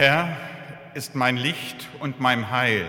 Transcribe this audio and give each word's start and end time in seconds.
Herr 0.00 0.34
ist 0.94 1.14
mein 1.14 1.36
Licht 1.36 1.86
und 1.98 2.20
mein 2.20 2.50
Heil. 2.50 2.86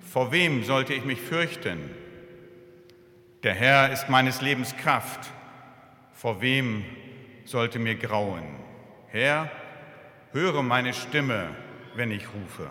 Vor 0.00 0.32
wem 0.32 0.64
sollte 0.64 0.94
ich 0.94 1.04
mich 1.04 1.20
fürchten? 1.20 1.90
Der 3.42 3.52
Herr 3.52 3.92
ist 3.92 4.08
meines 4.08 4.40
Lebens 4.40 4.74
Kraft. 4.78 5.30
Vor 6.14 6.40
wem 6.40 6.86
sollte 7.44 7.78
mir 7.78 7.96
grauen? 7.96 8.44
Herr, 9.08 9.50
höre 10.32 10.62
meine 10.62 10.94
Stimme, 10.94 11.54
wenn 11.94 12.10
ich 12.10 12.28
rufe. 12.32 12.70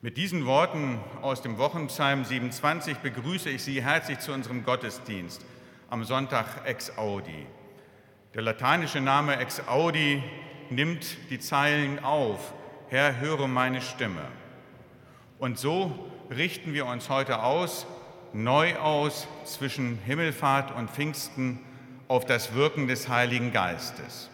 Mit 0.00 0.16
diesen 0.16 0.46
Worten 0.46 1.00
aus 1.22 1.42
dem 1.42 1.58
Wochenpsalm 1.58 2.24
27 2.24 2.98
begrüße 2.98 3.50
ich 3.50 3.64
Sie 3.64 3.82
herzlich 3.82 4.20
zu 4.20 4.32
unserem 4.32 4.62
Gottesdienst 4.62 5.44
am 5.90 6.04
Sonntag 6.04 6.46
ex 6.66 6.96
Audi. 6.96 7.48
Der 8.32 8.42
lateinische 8.42 9.00
Name 9.00 9.38
ex 9.38 9.66
Audi 9.66 10.22
nimmt 10.70 11.30
die 11.30 11.38
Zeilen 11.38 12.02
auf, 12.02 12.52
Herr, 12.88 13.20
höre 13.20 13.48
meine 13.48 13.80
Stimme. 13.80 14.22
Und 15.38 15.58
so 15.58 16.10
richten 16.30 16.72
wir 16.74 16.86
uns 16.86 17.08
heute 17.08 17.42
aus, 17.42 17.86
neu 18.32 18.76
aus 18.76 19.26
zwischen 19.44 19.98
Himmelfahrt 20.04 20.74
und 20.74 20.90
Pfingsten 20.90 21.60
auf 22.08 22.24
das 22.24 22.54
Wirken 22.54 22.88
des 22.88 23.08
Heiligen 23.08 23.52
Geistes. 23.52 24.30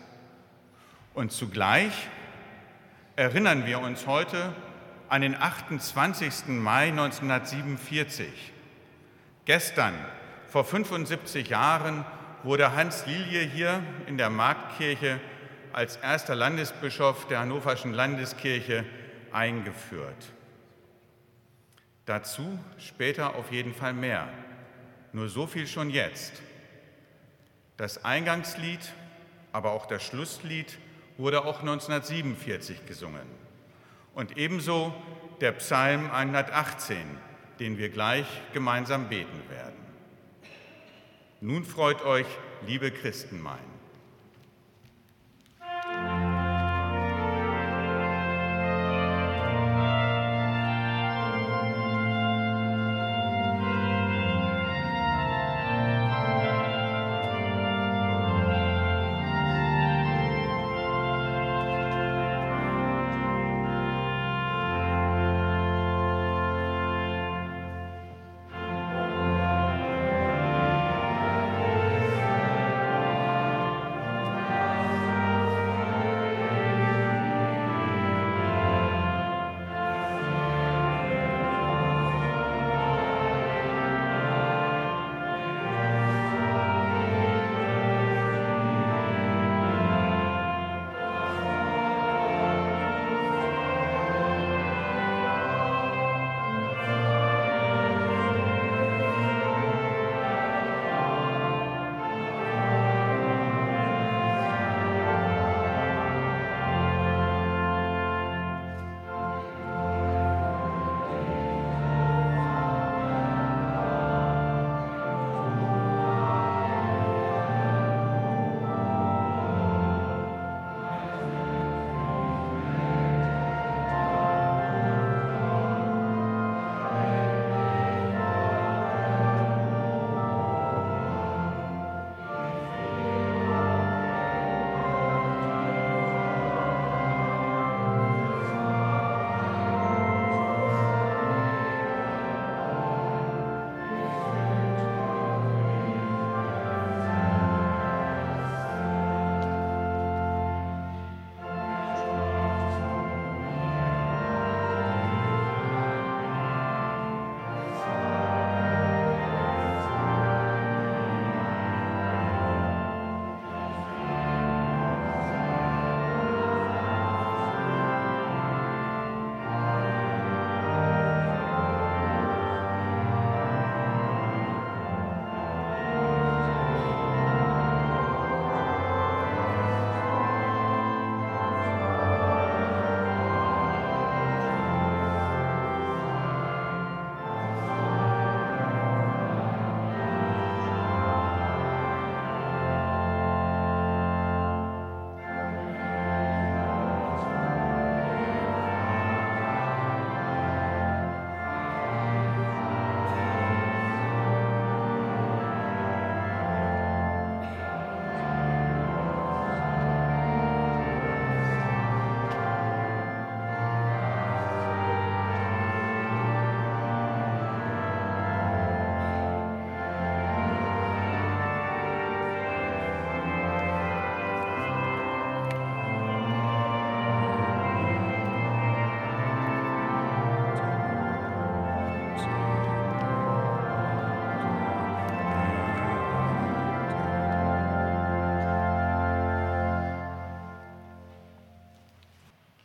Und 1.14 1.32
zugleich 1.32 1.92
erinnern 3.16 3.66
wir 3.66 3.80
uns 3.80 4.06
heute 4.06 4.54
an 5.08 5.22
den 5.22 5.34
28. 5.34 6.48
Mai 6.48 6.88
1947. 6.88 8.26
Gestern, 9.44 9.94
vor 10.48 10.64
75 10.64 11.48
Jahren, 11.48 12.04
wurde 12.42 12.74
Hans 12.74 13.06
Lilie 13.06 13.42
hier 13.42 13.82
in 14.06 14.16
der 14.16 14.30
Marktkirche 14.30 15.20
als 15.72 15.96
erster 15.96 16.34
Landesbischof 16.34 17.26
der 17.28 17.40
Hannoverschen 17.40 17.92
Landeskirche 17.92 18.84
eingeführt. 19.32 20.32
Dazu 22.06 22.58
später 22.78 23.34
auf 23.36 23.52
jeden 23.52 23.74
Fall 23.74 23.92
mehr. 23.92 24.28
Nur 25.12 25.28
so 25.28 25.46
viel 25.46 25.66
schon 25.66 25.90
jetzt. 25.90 26.42
Das 27.76 28.04
Eingangslied, 28.04 28.80
aber 29.52 29.72
auch 29.72 29.86
das 29.86 30.02
Schlusslied 30.02 30.78
wurde 31.18 31.44
auch 31.44 31.60
1947 31.60 32.86
gesungen. 32.86 33.26
Und 34.14 34.36
ebenso 34.36 34.94
der 35.40 35.52
Psalm 35.52 36.10
118, 36.10 36.98
den 37.58 37.78
wir 37.78 37.90
gleich 37.90 38.26
gemeinsam 38.52 39.08
beten 39.08 39.48
werden. 39.48 39.80
Nun 41.40 41.64
freut 41.64 42.02
euch, 42.02 42.26
liebe 42.66 42.90
Christen 42.90 43.40
mein. 43.40 43.69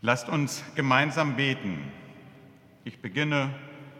Lasst 0.05 0.29
uns 0.29 0.63
gemeinsam 0.75 1.35
beten. 1.35 1.79
Ich 2.83 3.01
beginne 3.01 3.49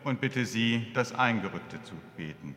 und 0.04 0.22
bitte 0.22 0.46
Sie, 0.46 0.86
das 0.94 1.16
Eingerückte 1.16 1.81
zu 1.81 1.96
beten. 2.16 2.56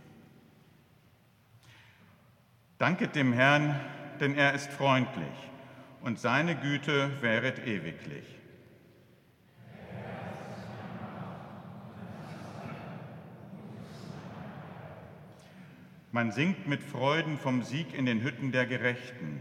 Danket 2.77 3.17
dem 3.17 3.33
Herrn, 3.33 3.81
denn 4.21 4.35
er 4.35 4.53
ist 4.53 4.71
freundlich 4.71 5.33
und 6.03 6.19
seine 6.19 6.57
Güte 6.57 7.11
wäret 7.23 7.67
ewiglich. 7.67 8.27
Man 16.13 16.33
singt 16.33 16.69
mit 16.69 16.83
Freuden 16.83 17.39
vom 17.39 17.63
Sieg 17.63 17.95
in 17.95 18.05
den 18.05 18.21
Hütten 18.21 18.53
der 18.53 18.67
Gerechten. 18.67 19.41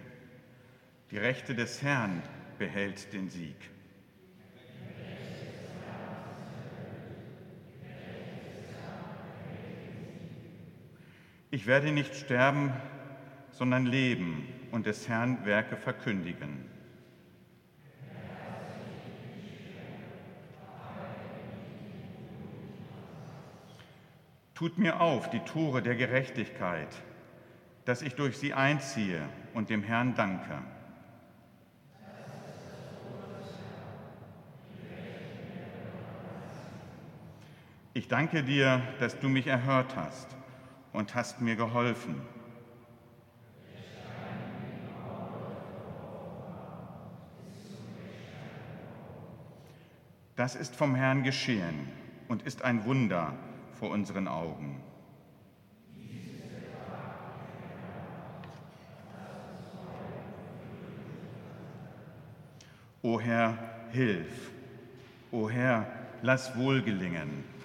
Die 1.12 1.18
Rechte 1.18 1.56
des 1.56 1.82
Herrn 1.82 2.24
behält 2.58 3.12
den 3.12 3.28
Sieg. 3.28 3.58
Ich 11.50 11.66
werde 11.66 11.94
nicht 11.94 12.14
sterben, 12.14 12.74
sondern 13.52 13.86
leben 13.86 14.48
und 14.72 14.86
des 14.86 15.08
Herrn 15.08 15.46
Werke 15.46 15.78
verkündigen. 15.78 16.66
Tut 24.56 24.78
mir 24.78 25.00
auf 25.00 25.30
die 25.30 25.40
Tore 25.40 25.82
der 25.82 25.96
Gerechtigkeit, 25.96 26.90
dass 27.86 28.02
ich 28.02 28.16
durch 28.16 28.38
sie 28.38 28.54
einziehe 28.54 29.22
und 29.54 29.70
dem 29.70 29.84
Herrn 29.84 30.16
danke. 30.16 30.62
Ich 37.94 38.10
danke 38.10 38.44
dir, 38.44 38.82
dass 39.00 39.18
du 39.20 39.30
mich 39.30 39.48
erhört 39.48 39.96
hast 39.96 40.37
und 40.94 41.16
hast 41.16 41.42
mir 41.42 41.56
geholfen. 41.56 42.22
Das 50.36 50.56
ist 50.56 50.76
vom 50.76 50.94
Herrn 50.94 51.24
geschehen 51.24 51.88
und 52.28 52.44
ist 52.44 52.62
ein 52.62 52.86
Wunder 52.86 53.34
vor 53.80 53.90
unseren 53.90 54.28
Augen. 54.28 54.82
O 63.02 63.20
Herr, 63.20 63.58
hilf. 63.92 64.52
O 65.32 65.50
Herr, 65.50 65.88
lass 66.22 66.56
wohl 66.58 66.82
gelingen. 66.82 67.57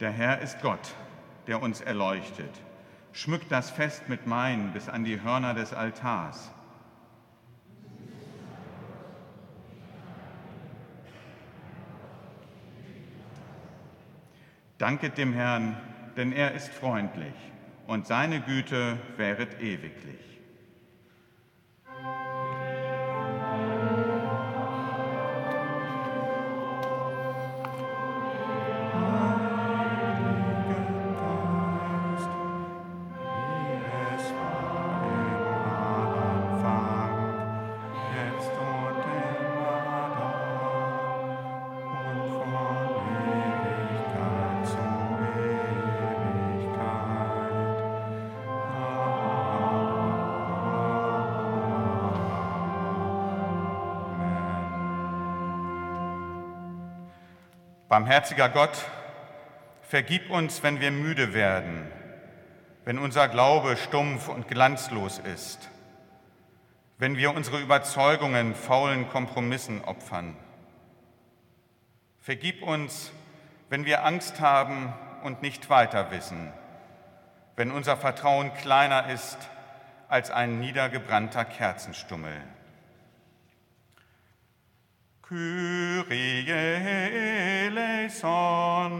Der 0.00 0.10
Herr 0.10 0.40
ist 0.40 0.60
Gott, 0.60 0.94
der 1.46 1.62
uns 1.62 1.80
erleuchtet. 1.80 2.50
Schmückt 3.12 3.52
das 3.52 3.70
Fest 3.70 4.08
mit 4.08 4.28
Wein 4.28 4.72
bis 4.72 4.88
an 4.88 5.04
die 5.04 5.22
Hörner 5.22 5.54
des 5.54 5.72
Altars. 5.72 6.50
Danket 14.78 15.16
dem 15.16 15.32
Herrn, 15.32 15.76
denn 16.16 16.32
er 16.32 16.52
ist 16.52 16.68
freundlich 16.68 17.34
und 17.86 18.06
seine 18.06 18.40
Güte 18.40 18.98
wäret 19.16 19.60
ewiglich. 19.60 20.33
Barmherziger 57.94 58.48
Gott, 58.48 58.76
vergib 59.82 60.28
uns, 60.28 60.64
wenn 60.64 60.80
wir 60.80 60.90
müde 60.90 61.32
werden, 61.32 61.86
wenn 62.84 62.98
unser 62.98 63.28
Glaube 63.28 63.76
stumpf 63.76 64.26
und 64.26 64.48
glanzlos 64.48 65.20
ist, 65.20 65.70
wenn 66.98 67.16
wir 67.16 67.32
unsere 67.32 67.60
Überzeugungen 67.60 68.56
faulen 68.56 69.08
Kompromissen 69.10 69.84
opfern. 69.84 70.36
Vergib 72.18 72.64
uns, 72.64 73.12
wenn 73.68 73.84
wir 73.84 74.04
Angst 74.04 74.40
haben 74.40 74.92
und 75.22 75.42
nicht 75.42 75.70
weiter 75.70 76.10
wissen, 76.10 76.52
wenn 77.54 77.70
unser 77.70 77.96
Vertrauen 77.96 78.52
kleiner 78.54 79.08
ist 79.08 79.38
als 80.08 80.32
ein 80.32 80.58
niedergebrannter 80.58 81.44
Kerzenstummel. 81.44 82.42
Kyrie 85.26 86.44
eleison. 87.70 88.92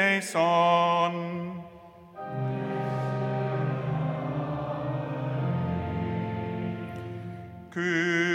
Kyrie 7.72 8.35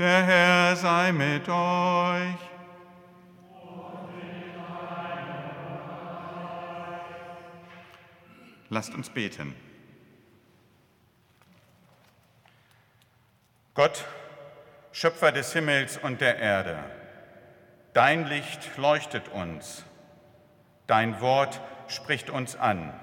Der 0.00 0.22
Herr 0.22 0.76
sei 0.76 1.12
mit 1.12 1.46
euch. 1.46 2.34
Lasst 8.70 8.94
uns 8.94 9.10
beten. 9.10 9.54
Gott, 13.74 14.06
Schöpfer 14.92 15.32
des 15.32 15.52
Himmels 15.52 15.98
und 15.98 16.22
der 16.22 16.38
Erde, 16.38 16.78
dein 17.92 18.26
Licht 18.26 18.78
leuchtet 18.78 19.28
uns, 19.28 19.84
dein 20.86 21.20
Wort 21.20 21.60
spricht 21.88 22.30
uns 22.30 22.56
an. 22.56 22.98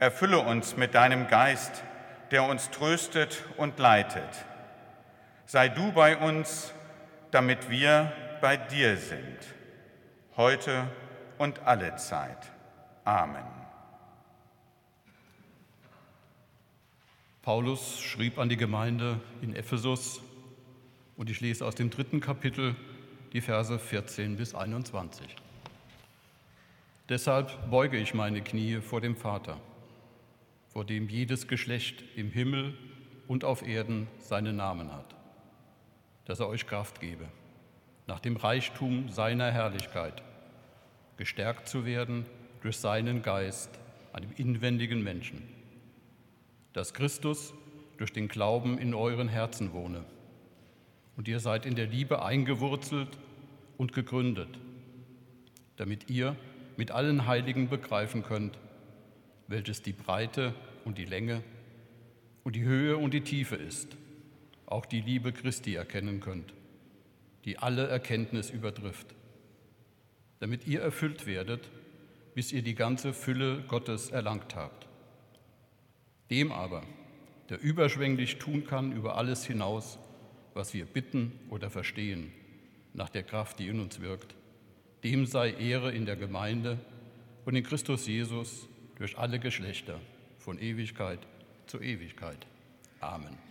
Erfülle 0.00 0.40
uns 0.40 0.76
mit 0.76 0.96
deinem 0.96 1.28
Geist, 1.28 1.84
der 2.32 2.42
uns 2.42 2.70
tröstet 2.72 3.44
und 3.56 3.78
leitet 3.78 4.45
sei 5.46 5.68
du 5.68 5.92
bei 5.92 6.16
uns 6.16 6.72
damit 7.30 7.70
wir 7.70 8.12
bei 8.40 8.56
dir 8.56 8.96
sind, 8.96 9.38
heute 10.36 10.90
und 11.38 11.60
alle 11.60 11.96
Zeit. 11.96 12.50
Amen. 13.04 13.44
Paulus 17.42 18.00
schrieb 18.00 18.38
an 18.38 18.48
die 18.48 18.56
Gemeinde 18.56 19.20
in 19.42 19.54
Ephesus 19.54 20.20
und 21.16 21.30
ich 21.30 21.40
lese 21.40 21.64
aus 21.64 21.74
dem 21.74 21.90
dritten 21.90 22.20
Kapitel 22.20 22.74
die 23.32 23.40
Verse 23.40 23.78
14 23.78 24.36
bis 24.36 24.54
21. 24.54 25.36
Deshalb 27.08 27.70
beuge 27.70 27.98
ich 27.98 28.14
meine 28.14 28.42
Knie 28.42 28.80
vor 28.80 29.00
dem 29.00 29.14
Vater, 29.16 29.60
vor 30.68 30.84
dem 30.84 31.08
jedes 31.08 31.46
Geschlecht 31.46 32.02
im 32.16 32.30
Himmel 32.30 32.76
und 33.28 33.44
auf 33.44 33.66
Erden 33.66 34.08
seinen 34.18 34.56
Namen 34.56 34.92
hat, 34.92 35.15
dass 36.26 36.40
er 36.40 36.48
euch 36.48 36.66
Kraft 36.66 37.00
gebe, 37.00 37.26
nach 38.06 38.20
dem 38.20 38.36
Reichtum 38.36 39.08
seiner 39.08 39.50
Herrlichkeit, 39.50 40.22
gestärkt 41.16 41.68
zu 41.68 41.86
werden 41.86 42.26
durch 42.60 42.76
seinen 42.76 43.22
Geist, 43.22 43.70
einem 44.12 44.30
inwendigen 44.36 45.02
Menschen, 45.02 45.42
dass 46.72 46.94
Christus 46.94 47.54
durch 47.96 48.12
den 48.12 48.28
Glauben 48.28 48.78
in 48.78 48.94
euren 48.94 49.28
Herzen 49.28 49.72
wohne 49.72 50.04
und 51.16 51.28
ihr 51.28 51.40
seid 51.40 51.66
in 51.66 51.74
der 51.74 51.86
Liebe 51.86 52.22
eingewurzelt 52.22 53.08
und 53.78 53.92
gegründet, 53.92 54.58
damit 55.76 56.10
ihr 56.10 56.36
mit 56.76 56.90
allen 56.90 57.26
Heiligen 57.26 57.68
begreifen 57.68 58.22
könnt, 58.22 58.58
welches 59.48 59.82
die 59.82 59.92
Breite 59.92 60.54
und 60.84 60.98
die 60.98 61.04
Länge 61.04 61.42
und 62.44 62.56
die 62.56 62.64
Höhe 62.64 62.96
und 62.96 63.14
die 63.14 63.22
Tiefe 63.22 63.56
ist, 63.56 63.96
auch 64.66 64.86
die 64.86 65.00
Liebe 65.00 65.32
Christi 65.32 65.74
erkennen 65.74 66.20
könnt, 66.20 66.52
die 67.44 67.58
alle 67.58 67.86
Erkenntnis 67.86 68.50
übertrifft, 68.50 69.14
damit 70.40 70.66
ihr 70.66 70.80
erfüllt 70.80 71.26
werdet, 71.26 71.70
bis 72.34 72.52
ihr 72.52 72.62
die 72.62 72.74
ganze 72.74 73.14
Fülle 73.14 73.62
Gottes 73.68 74.10
erlangt 74.10 74.54
habt. 74.54 74.86
Dem 76.30 76.52
aber, 76.52 76.82
der 77.48 77.60
überschwänglich 77.60 78.38
tun 78.38 78.66
kann 78.66 78.92
über 78.92 79.16
alles 79.16 79.46
hinaus, 79.46 79.98
was 80.52 80.74
wir 80.74 80.84
bitten 80.84 81.32
oder 81.48 81.70
verstehen, 81.70 82.32
nach 82.92 83.08
der 83.08 83.22
Kraft, 83.22 83.58
die 83.58 83.68
in 83.68 83.80
uns 83.80 84.00
wirkt. 84.00 84.34
Dem 85.04 85.26
sei 85.26 85.52
Ehre 85.52 85.92
in 85.92 86.06
der 86.06 86.16
Gemeinde 86.16 86.78
und 87.44 87.54
in 87.54 87.62
Christus 87.62 88.06
Jesus 88.06 88.68
durch 88.98 89.16
alle 89.18 89.38
Geschlechter, 89.38 90.00
von 90.38 90.58
Ewigkeit 90.58 91.20
zu 91.66 91.80
Ewigkeit. 91.80 92.46
Amen. 93.00 93.45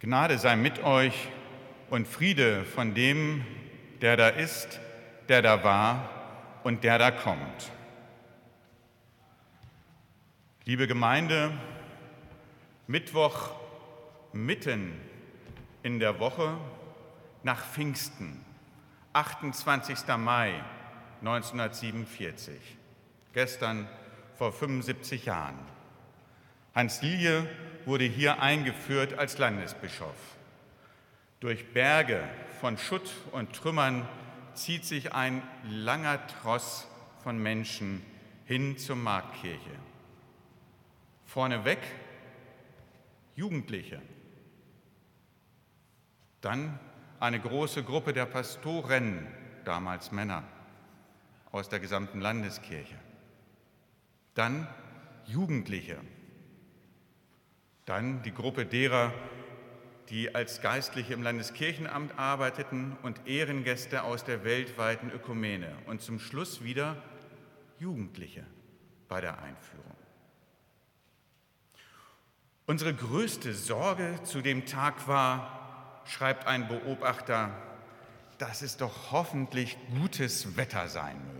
Gnade 0.00 0.38
sei 0.38 0.54
mit 0.54 0.84
euch 0.84 1.28
und 1.90 2.06
Friede 2.06 2.64
von 2.64 2.94
dem, 2.94 3.44
der 4.00 4.16
da 4.16 4.28
ist, 4.28 4.78
der 5.28 5.42
da 5.42 5.64
war 5.64 6.08
und 6.62 6.84
der 6.84 6.98
da 6.98 7.10
kommt. 7.10 7.72
Liebe 10.64 10.86
Gemeinde, 10.86 11.52
Mittwoch 12.86 13.50
mitten 14.32 14.92
in 15.82 15.98
der 15.98 16.20
Woche 16.20 16.56
nach 17.42 17.66
Pfingsten, 17.66 18.44
28. 19.14 20.06
Mai 20.16 20.62
1947, 21.22 22.54
gestern 23.32 23.88
vor 24.36 24.52
75 24.52 25.24
Jahren. 25.24 25.58
Hans 26.72 27.02
Lilie 27.02 27.48
wurde 27.88 28.04
hier 28.04 28.42
eingeführt 28.42 29.18
als 29.18 29.38
Landesbischof. 29.38 30.36
Durch 31.40 31.72
Berge 31.72 32.22
von 32.60 32.76
Schutt 32.76 33.10
und 33.32 33.54
Trümmern 33.54 34.06
zieht 34.52 34.84
sich 34.84 35.14
ein 35.14 35.42
langer 35.64 36.24
Tross 36.26 36.86
von 37.22 37.42
Menschen 37.42 38.02
hin 38.44 38.76
zur 38.76 38.96
Marktkirche. 38.96 39.70
Vorneweg 41.24 41.78
Jugendliche, 43.34 44.02
dann 46.42 46.78
eine 47.20 47.40
große 47.40 47.84
Gruppe 47.84 48.12
der 48.12 48.26
Pastoren, 48.26 49.26
damals 49.64 50.12
Männer, 50.12 50.42
aus 51.52 51.70
der 51.70 51.80
gesamten 51.80 52.20
Landeskirche, 52.20 52.96
dann 54.34 54.68
Jugendliche, 55.24 55.98
dann 57.88 58.22
die 58.22 58.34
Gruppe 58.34 58.66
derer, 58.66 59.12
die 60.10 60.34
als 60.34 60.60
Geistliche 60.60 61.14
im 61.14 61.22
Landeskirchenamt 61.22 62.18
arbeiteten 62.18 62.96
und 63.02 63.26
Ehrengäste 63.26 64.02
aus 64.02 64.24
der 64.24 64.44
weltweiten 64.44 65.10
Ökumene 65.10 65.72
und 65.86 66.00
zum 66.00 66.18
Schluss 66.18 66.62
wieder 66.62 67.02
Jugendliche 67.78 68.44
bei 69.08 69.20
der 69.20 69.38
Einführung. 69.42 69.84
Unsere 72.66 72.94
größte 72.94 73.54
Sorge 73.54 74.20
zu 74.24 74.42
dem 74.42 74.66
Tag 74.66 75.08
war, 75.08 76.02
schreibt 76.04 76.46
ein 76.46 76.68
Beobachter, 76.68 77.50
dass 78.36 78.62
es 78.62 78.76
doch 78.76 79.10
hoffentlich 79.10 79.78
gutes 79.98 80.56
Wetter 80.56 80.88
sein 80.88 81.16
möge. 81.26 81.37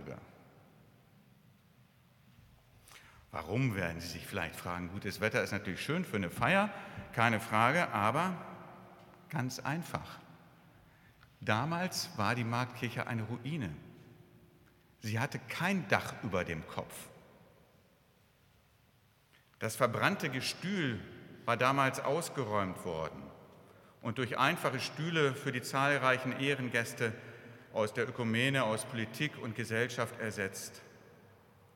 Warum 3.31 3.75
werden 3.75 4.01
Sie 4.01 4.07
sich 4.07 4.25
vielleicht 4.25 4.55
fragen? 4.55 4.89
Gutes 4.89 5.21
Wetter 5.21 5.43
ist 5.43 5.51
natürlich 5.51 5.83
schön 5.83 6.03
für 6.03 6.17
eine 6.17 6.31
Feier, 6.31 6.71
keine 7.13 7.39
Frage, 7.39 7.89
aber 7.89 8.35
ganz 9.29 9.59
einfach. 9.59 10.19
Damals 11.39 12.09
war 12.17 12.33
die 12.33 12.43
Marktkirche 12.43 13.05
eine 13.05 13.23
Ruine. 13.23 13.69
Sie 15.01 15.19
hatte 15.19 15.39
kein 15.47 15.87
Dach 15.87 16.15
über 16.23 16.43
dem 16.43 16.67
Kopf. 16.67 16.93
Das 19.59 19.75
verbrannte 19.75 20.29
Gestühl 20.29 20.99
war 21.45 21.55
damals 21.55 21.99
ausgeräumt 21.99 22.83
worden 22.83 23.21
und 24.01 24.17
durch 24.17 24.37
einfache 24.37 24.79
Stühle 24.79 25.35
für 25.35 25.51
die 25.51 25.61
zahlreichen 25.61 26.39
Ehrengäste 26.39 27.13
aus 27.73 27.93
der 27.93 28.09
Ökumene, 28.09 28.63
aus 28.63 28.85
Politik 28.85 29.37
und 29.37 29.55
Gesellschaft 29.55 30.19
ersetzt 30.19 30.81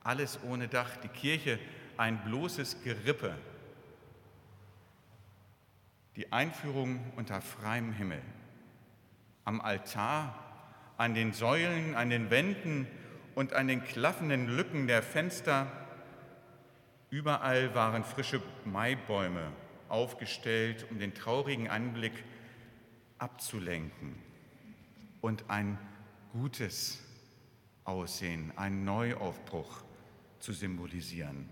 alles 0.04 0.38
ohne 0.44 0.68
Dach, 0.68 0.96
die 0.98 1.08
Kirche 1.08 1.58
ein 1.96 2.22
bloßes 2.24 2.82
Gerippe, 2.84 3.34
die 6.16 6.30
Einführung 6.32 7.00
unter 7.16 7.40
freiem 7.40 7.92
Himmel. 7.92 8.22
Am 9.44 9.60
Altar, 9.60 10.38
an 10.96 11.14
den 11.14 11.32
Säulen, 11.32 11.96
an 11.96 12.10
den 12.10 12.30
Wänden 12.30 12.86
und 13.34 13.52
an 13.52 13.66
den 13.66 13.82
klaffenden 13.82 14.46
Lücken 14.46 14.86
der 14.86 15.02
Fenster, 15.02 15.66
überall 17.10 17.74
waren 17.74 18.04
frische 18.04 18.40
Maibäume 18.64 19.50
aufgestellt, 19.88 20.86
um 20.90 20.98
den 20.98 21.14
traurigen 21.14 21.68
Anblick 21.68 22.12
abzulenken 23.18 24.16
und 25.20 25.48
ein 25.48 25.78
gutes 26.32 27.02
Aussehen, 27.84 28.52
ein 28.56 28.84
Neuaufbruch 28.84 29.84
zu 30.44 30.52
symbolisieren. 30.52 31.48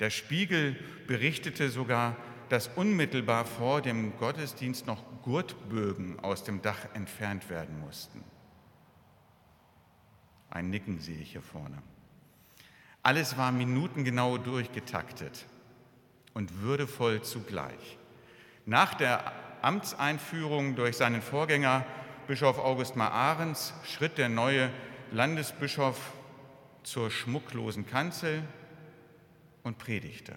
Der 0.00 0.10
Spiegel 0.10 0.76
berichtete 1.06 1.68
sogar, 1.68 2.16
dass 2.48 2.68
unmittelbar 2.68 3.44
vor 3.44 3.82
dem 3.82 4.16
Gottesdienst 4.18 4.86
noch 4.86 5.02
Gurtbögen 5.22 6.18
aus 6.20 6.42
dem 6.44 6.62
Dach 6.62 6.78
entfernt 6.94 7.50
werden 7.50 7.78
mussten. 7.80 8.24
Ein 10.48 10.70
Nicken 10.70 10.98
sehe 11.00 11.18
ich 11.18 11.32
hier 11.32 11.42
vorne. 11.42 11.82
Alles 13.02 13.36
war 13.36 13.52
minutengenau 13.52 14.38
durchgetaktet 14.38 15.44
und 16.34 16.62
würdevoll 16.62 17.22
zugleich. 17.22 17.98
Nach 18.64 18.94
der 18.94 19.32
Amtseinführung 19.62 20.74
durch 20.74 20.96
seinen 20.96 21.20
Vorgänger 21.22 21.84
Bischof 22.26 22.58
August 22.58 22.96
Maarens 22.96 23.74
schritt 23.84 24.18
der 24.18 24.28
neue 24.28 24.70
Landesbischof 25.12 26.12
zur 26.86 27.10
schmucklosen 27.10 27.84
Kanzel 27.84 28.44
und 29.64 29.76
predigte. 29.76 30.36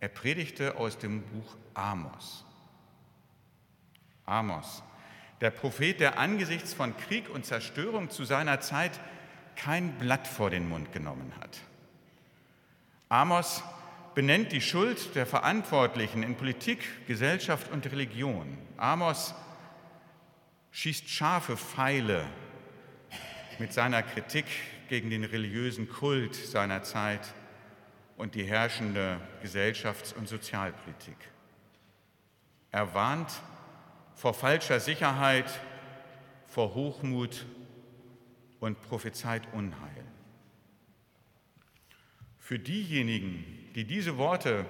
Er 0.00 0.08
predigte 0.08 0.76
aus 0.76 0.98
dem 0.98 1.22
Buch 1.22 1.56
Amos. 1.74 2.44
Amos, 4.26 4.82
der 5.40 5.50
Prophet, 5.50 6.00
der 6.00 6.18
angesichts 6.18 6.74
von 6.74 6.96
Krieg 6.96 7.30
und 7.30 7.46
Zerstörung 7.46 8.10
zu 8.10 8.24
seiner 8.24 8.60
Zeit 8.60 8.98
kein 9.54 9.96
Blatt 9.98 10.26
vor 10.26 10.50
den 10.50 10.68
Mund 10.68 10.92
genommen 10.92 11.32
hat. 11.40 11.60
Amos 13.08 13.62
benennt 14.16 14.50
die 14.50 14.60
Schuld 14.60 15.14
der 15.14 15.24
Verantwortlichen 15.24 16.24
in 16.24 16.34
Politik, 16.34 17.06
Gesellschaft 17.06 17.70
und 17.70 17.86
Religion. 17.86 18.58
Amos 18.76 19.34
schießt 20.72 21.08
scharfe 21.08 21.56
Pfeile 21.56 22.24
mit 23.60 23.72
seiner 23.72 24.02
Kritik 24.02 24.46
gegen 24.88 25.10
den 25.10 25.24
religiösen 25.24 25.88
Kult 25.88 26.34
seiner 26.34 26.82
Zeit 26.82 27.34
und 28.16 28.34
die 28.34 28.44
herrschende 28.44 29.20
Gesellschafts- 29.42 30.12
und 30.12 30.28
Sozialpolitik. 30.28 31.16
Er 32.70 32.92
warnt 32.94 33.30
vor 34.14 34.34
falscher 34.34 34.80
Sicherheit, 34.80 35.48
vor 36.46 36.74
Hochmut 36.74 37.46
und 38.60 38.82
prophezeit 38.82 39.42
Unheil. 39.52 40.04
Für 42.38 42.58
diejenigen, 42.58 43.44
die 43.74 43.84
diese 43.84 44.16
Worte 44.16 44.66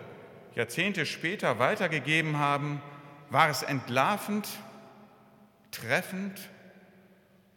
Jahrzehnte 0.55 1.07
später 1.07 1.59
weitergegeben 1.59 2.39
haben, 2.39 2.83
war 3.31 3.49
es 3.49 3.63
entlarvend, 3.63 4.49
treffend 5.71 6.51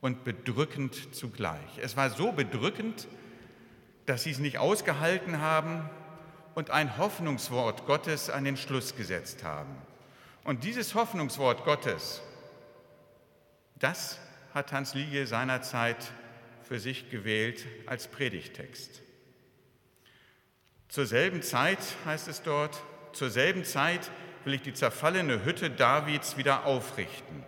und 0.01 0.23
bedrückend 0.23 1.15
zugleich. 1.15 1.77
Es 1.81 1.95
war 1.95 2.09
so 2.09 2.31
bedrückend, 2.31 3.07
dass 4.07 4.23
sie 4.23 4.31
es 4.31 4.39
nicht 4.39 4.57
ausgehalten 4.57 5.39
haben 5.39 5.87
und 6.55 6.71
ein 6.71 6.97
Hoffnungswort 6.97 7.85
Gottes 7.85 8.29
an 8.29 8.43
den 8.43 8.57
Schluss 8.57 8.95
gesetzt 8.95 9.43
haben. 9.43 9.75
Und 10.43 10.63
dieses 10.63 10.95
Hoffnungswort 10.95 11.63
Gottes, 11.63 12.21
das 13.75 14.19
hat 14.53 14.73
Hans 14.73 14.95
Liege 14.95 15.27
seinerzeit 15.27 16.11
für 16.63 16.79
sich 16.79 17.09
gewählt 17.09 17.65
als 17.85 18.07
Predigtext. 18.07 19.01
Zur 20.89 21.05
selben 21.05 21.41
Zeit, 21.41 21.79
heißt 22.05 22.27
es 22.27 22.41
dort, 22.41 22.81
zur 23.13 23.29
selben 23.29 23.63
Zeit 23.63 24.11
will 24.43 24.55
ich 24.55 24.61
die 24.61 24.73
zerfallene 24.73 25.45
Hütte 25.45 25.69
Davids 25.69 26.37
wieder 26.37 26.65
aufrichten 26.65 27.45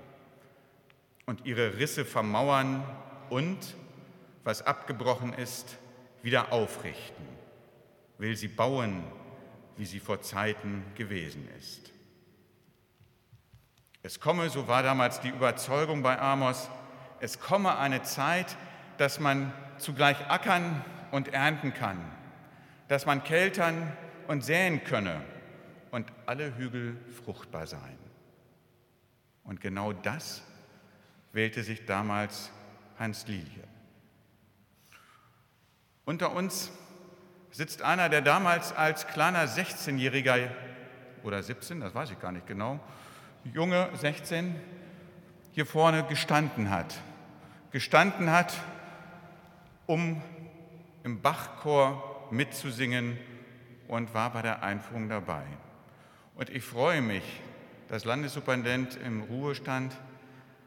und 1.26 1.46
ihre 1.46 1.78
Risse 1.78 2.06
vermauern 2.06 2.84
und, 3.30 3.76
was 4.44 4.62
abgebrochen 4.62 5.34
ist, 5.34 5.78
wieder 6.22 6.52
aufrichten, 6.52 7.26
will 8.18 8.36
sie 8.36 8.48
bauen, 8.48 9.04
wie 9.78 9.86
sie 9.86 10.00
vor 10.00 10.22
Zeiten 10.22 10.86
gewesen 10.96 11.48
ist. 11.58 11.92
Es 14.02 14.20
komme, 14.20 14.50
so 14.50 14.68
war 14.68 14.84
damals 14.84 15.22
die 15.22 15.30
Überzeugung 15.30 16.04
bei 16.04 16.20
Amos, 16.20 16.70
es 17.20 17.40
komme 17.40 17.78
eine 17.78 18.04
Zeit, 18.04 18.58
dass 18.98 19.20
man 19.20 19.54
zugleich 19.78 20.30
ackern 20.30 20.84
und 21.12 21.34
ernten 21.34 21.74
kann, 21.74 22.00
dass 22.90 23.06
man 23.06 23.24
keltern 23.24 23.96
und 24.28 24.44
säen 24.44 24.84
könne 24.84 25.22
und 25.92 26.12
alle 26.26 26.56
Hügel 26.58 26.98
fruchtbar 27.24 27.66
seien. 27.66 28.00
Und 29.44 29.62
genau 29.62 29.94
das 29.94 30.44
wählte 31.34 31.64
sich 31.64 31.86
damals 31.86 32.52
Hans 32.98 33.28
Lilie. 33.28 33.64
Unter 36.06 36.34
uns 36.34 36.72
sitzt 37.52 37.82
einer, 37.82 38.08
der 38.10 38.22
damals 38.22 38.72
als 38.74 39.08
kleiner 39.08 39.46
16-Jähriger 39.46 40.50
oder 41.24 41.42
17, 41.42 41.82
das 41.82 41.94
weiß 41.94 42.12
ich 42.12 42.20
gar 42.20 42.32
nicht 42.32 42.48
genau, 42.48 42.80
Junge, 43.54 43.90
16, 43.96 44.56
hier 45.52 45.66
vorne 45.66 46.04
gestanden 46.06 46.70
hat. 46.70 46.96
Gestanden 47.72 48.32
hat, 48.32 48.54
um 49.86 50.22
im 51.04 51.22
Bachchor 51.22 52.28
mitzusingen 52.32 53.18
und 53.88 54.14
war 54.14 54.32
bei 54.32 54.42
der 54.42 54.64
Einführung 54.64 55.10
dabei. 55.10 55.44
Und 56.36 56.50
ich 56.50 56.64
freue 56.64 57.02
mich, 57.02 57.24
dass 57.90 58.06
Landessuperintendent 58.06 58.96
im 59.04 59.24
Ruhestand 59.24 59.96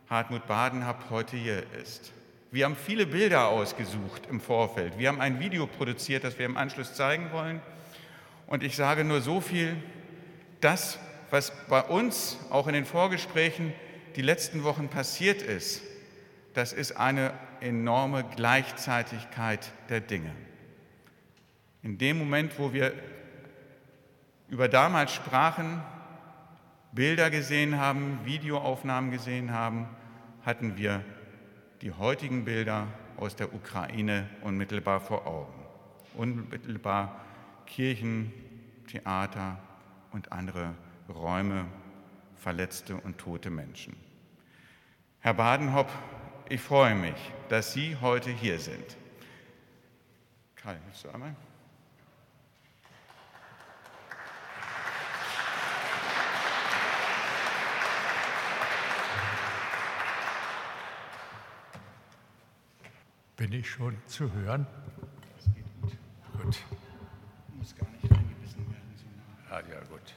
Hartmut 0.08 0.46
Badenhab 0.46 1.10
heute 1.10 1.36
hier 1.36 1.64
ist. 1.82 2.12
Wir 2.52 2.64
haben 2.64 2.76
viele 2.76 3.06
Bilder 3.06 3.48
ausgesucht 3.48 4.22
im 4.30 4.40
Vorfeld. 4.40 4.98
Wir 4.98 5.08
haben 5.08 5.20
ein 5.20 5.40
Video 5.40 5.66
produziert, 5.66 6.22
das 6.22 6.38
wir 6.38 6.46
im 6.46 6.56
Anschluss 6.56 6.94
zeigen 6.94 7.32
wollen. 7.32 7.60
Und 8.46 8.62
ich 8.62 8.76
sage 8.76 9.02
nur 9.02 9.20
so 9.20 9.40
viel, 9.40 9.76
das, 10.60 11.00
was 11.30 11.52
bei 11.68 11.82
uns 11.82 12.38
auch 12.50 12.68
in 12.68 12.74
den 12.74 12.84
Vorgesprächen 12.84 13.72
die 14.14 14.22
letzten 14.22 14.62
Wochen 14.62 14.88
passiert 14.88 15.42
ist, 15.42 15.82
das 16.54 16.72
ist 16.72 16.96
eine 16.96 17.32
enorme 17.60 18.22
Gleichzeitigkeit 18.36 19.72
der 19.88 20.00
Dinge. 20.00 20.30
In 21.82 21.98
dem 21.98 22.16
Moment, 22.16 22.60
wo 22.60 22.72
wir 22.72 22.92
über 24.48 24.68
damals 24.68 25.12
sprachen, 25.12 25.82
Bilder 26.92 27.28
gesehen 27.28 27.78
haben, 27.78 28.20
Videoaufnahmen 28.24 29.10
gesehen 29.10 29.52
haben, 29.52 29.88
hatten 30.46 30.76
wir 30.76 31.04
die 31.82 31.90
heutigen 31.90 32.44
Bilder 32.44 32.87
aus 33.16 33.35
der 33.35 33.52
Ukraine 33.52 34.30
unmittelbar 34.42 35.00
vor 35.00 35.26
Augen. 35.26 35.66
Unmittelbar 36.14 37.20
Kirchen, 37.66 38.32
Theater 38.87 39.59
und 40.12 40.30
andere 40.30 40.74
Räume, 41.09 41.66
verletzte 42.37 42.96
und 42.96 43.18
tote 43.18 43.50
Menschen. 43.50 43.96
Herr 45.18 45.35
Badenhopp, 45.35 45.90
ich 46.48 46.61
freue 46.61 46.94
mich, 46.94 47.32
dass 47.48 47.72
Sie 47.72 47.96
heute 48.00 48.30
hier 48.30 48.61
sind. 48.61 48.96
Karl, 50.54 50.78
willst 50.87 51.04
du 51.04 51.11
einmal? 51.11 51.35
Bin 63.37 63.53
ich 63.53 63.68
schon 63.68 63.94
zu 64.07 64.33
hören? 64.33 64.66
Das 65.37 65.55
geht 65.55 65.66
gut. 65.83 65.92
Gut. 66.42 66.59
Muss 67.59 67.77
gar 67.77 67.87
nicht 67.90 68.11
reingebissen 68.11 68.66
werden. 68.70 68.94
Ja, 69.51 69.61
ja, 69.61 69.81
gut. 69.90 70.14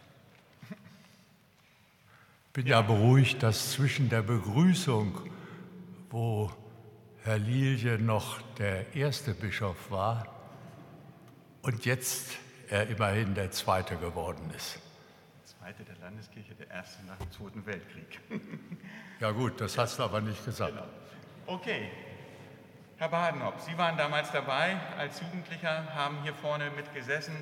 Bin 2.54 2.66
ja 2.66 2.82
beruhigt, 2.82 3.44
dass 3.44 3.74
zwischen 3.74 4.08
der 4.08 4.22
Begrüßung, 4.22 5.30
wo 6.10 6.50
Herr 7.24 7.38
Lilie 7.38 8.00
noch 8.00 8.42
der 8.58 8.96
erste 8.96 9.34
Bischof 9.34 9.92
war, 9.92 10.26
und 11.62 11.84
jetzt 11.84 12.38
er 12.70 12.88
immerhin 12.88 13.36
der 13.36 13.52
zweite 13.52 13.98
geworden 13.98 14.50
ist. 14.56 14.76
Der 14.76 15.46
zweite 15.46 15.84
der 15.84 15.98
Landeskirche, 15.98 16.56
der 16.56 16.70
erste 16.70 17.06
nach 17.06 17.18
dem 17.18 17.32
Zweiten 17.32 17.66
Weltkrieg. 17.66 18.22
Ja 19.20 19.32
gut, 19.32 19.60
das 19.60 19.78
hast 19.78 20.00
du 20.00 20.04
aber 20.04 20.22
nicht 20.22 20.44
gesagt. 20.46 20.72
Genau. 20.72 20.88
Okay. 21.48 21.90
Herr 23.00 23.08
Badenhopp, 23.08 23.62
Sie 23.62 23.78
waren 23.78 23.96
damals 23.96 24.30
dabei 24.34 24.76
als 24.98 25.22
Jugendlicher, 25.22 25.86
haben 25.96 26.18
hier 26.22 26.34
vorne 26.34 26.70
mitgesessen. 26.76 27.34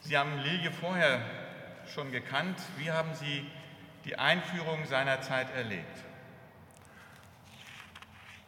Sie 0.00 0.16
haben 0.16 0.38
Lilie 0.38 0.72
vorher 0.72 1.20
schon 1.92 2.10
gekannt. 2.10 2.58
Wie 2.78 2.90
haben 2.90 3.10
Sie 3.12 3.46
die 4.06 4.16
Einführung 4.16 4.86
seiner 4.86 5.20
Zeit 5.20 5.54
erlebt? 5.54 5.84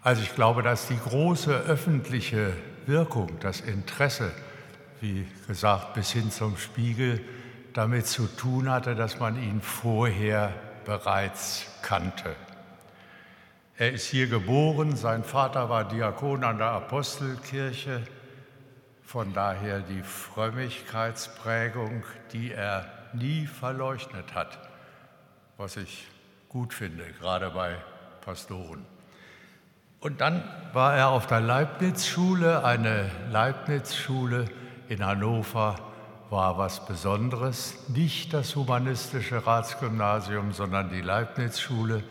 Also 0.00 0.22
ich 0.22 0.34
glaube, 0.34 0.62
dass 0.62 0.88
die 0.88 0.98
große 0.98 1.52
öffentliche 1.52 2.56
Wirkung, 2.86 3.38
das 3.40 3.60
Interesse, 3.60 4.32
wie 5.02 5.28
gesagt, 5.46 5.92
bis 5.92 6.10
hin 6.10 6.30
zum 6.30 6.56
Spiegel, 6.56 7.22
damit 7.74 8.06
zu 8.06 8.28
tun 8.28 8.70
hatte, 8.70 8.94
dass 8.94 9.20
man 9.20 9.36
ihn 9.36 9.60
vorher 9.60 10.54
bereits 10.86 11.66
kannte. 11.82 12.34
Er 13.82 13.90
ist 13.90 14.06
hier 14.06 14.28
geboren, 14.28 14.94
sein 14.94 15.24
Vater 15.24 15.68
war 15.68 15.82
Diakon 15.82 16.44
an 16.44 16.58
der 16.58 16.68
Apostelkirche, 16.68 18.04
von 19.02 19.34
daher 19.34 19.80
die 19.80 20.04
Frömmigkeitsprägung, 20.04 22.04
die 22.32 22.52
er 22.52 22.86
nie 23.12 23.48
verleugnet 23.48 24.36
hat, 24.36 24.56
was 25.56 25.76
ich 25.76 26.06
gut 26.48 26.72
finde, 26.72 27.06
gerade 27.18 27.50
bei 27.50 27.74
Pastoren. 28.24 28.86
Und 29.98 30.20
dann 30.20 30.44
war 30.72 30.94
er 30.94 31.08
auf 31.08 31.26
der 31.26 31.40
Leibniz-Schule, 31.40 32.64
eine 32.64 33.10
Leibniz-Schule 33.32 34.44
in 34.90 35.04
Hannover 35.04 35.74
war 36.30 36.56
was 36.56 36.86
Besonderes, 36.86 37.88
nicht 37.88 38.32
das 38.32 38.54
humanistische 38.54 39.44
Ratsgymnasium, 39.44 40.52
sondern 40.52 40.88
die 40.88 41.00
Leibniz-Schule. 41.00 42.04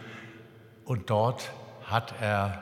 Und 0.84 1.10
dort 1.10 1.50
hat 1.92 2.14
er 2.22 2.58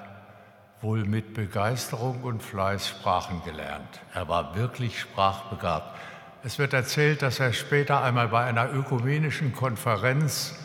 wohl 0.82 1.06
mit 1.06 1.34
Begeisterung 1.34 2.24
und 2.24 2.42
Fleiß 2.42 2.88
Sprachen 2.88 3.44
gelernt. 3.44 4.02
Er 4.14 4.28
war 4.28 4.56
wirklich 4.56 5.00
sprachbegabt. 5.00 5.98
Es 6.44 6.58
wird 6.58 6.74
erzählt, 6.74 7.22
dass 7.22 7.40
er 7.40 7.54
später 7.54 8.02
einmal 8.02 8.30
bei 8.30 8.46
einer 8.46 8.74
ökumenischen 8.74 9.54
Konferenz 9.54 10.56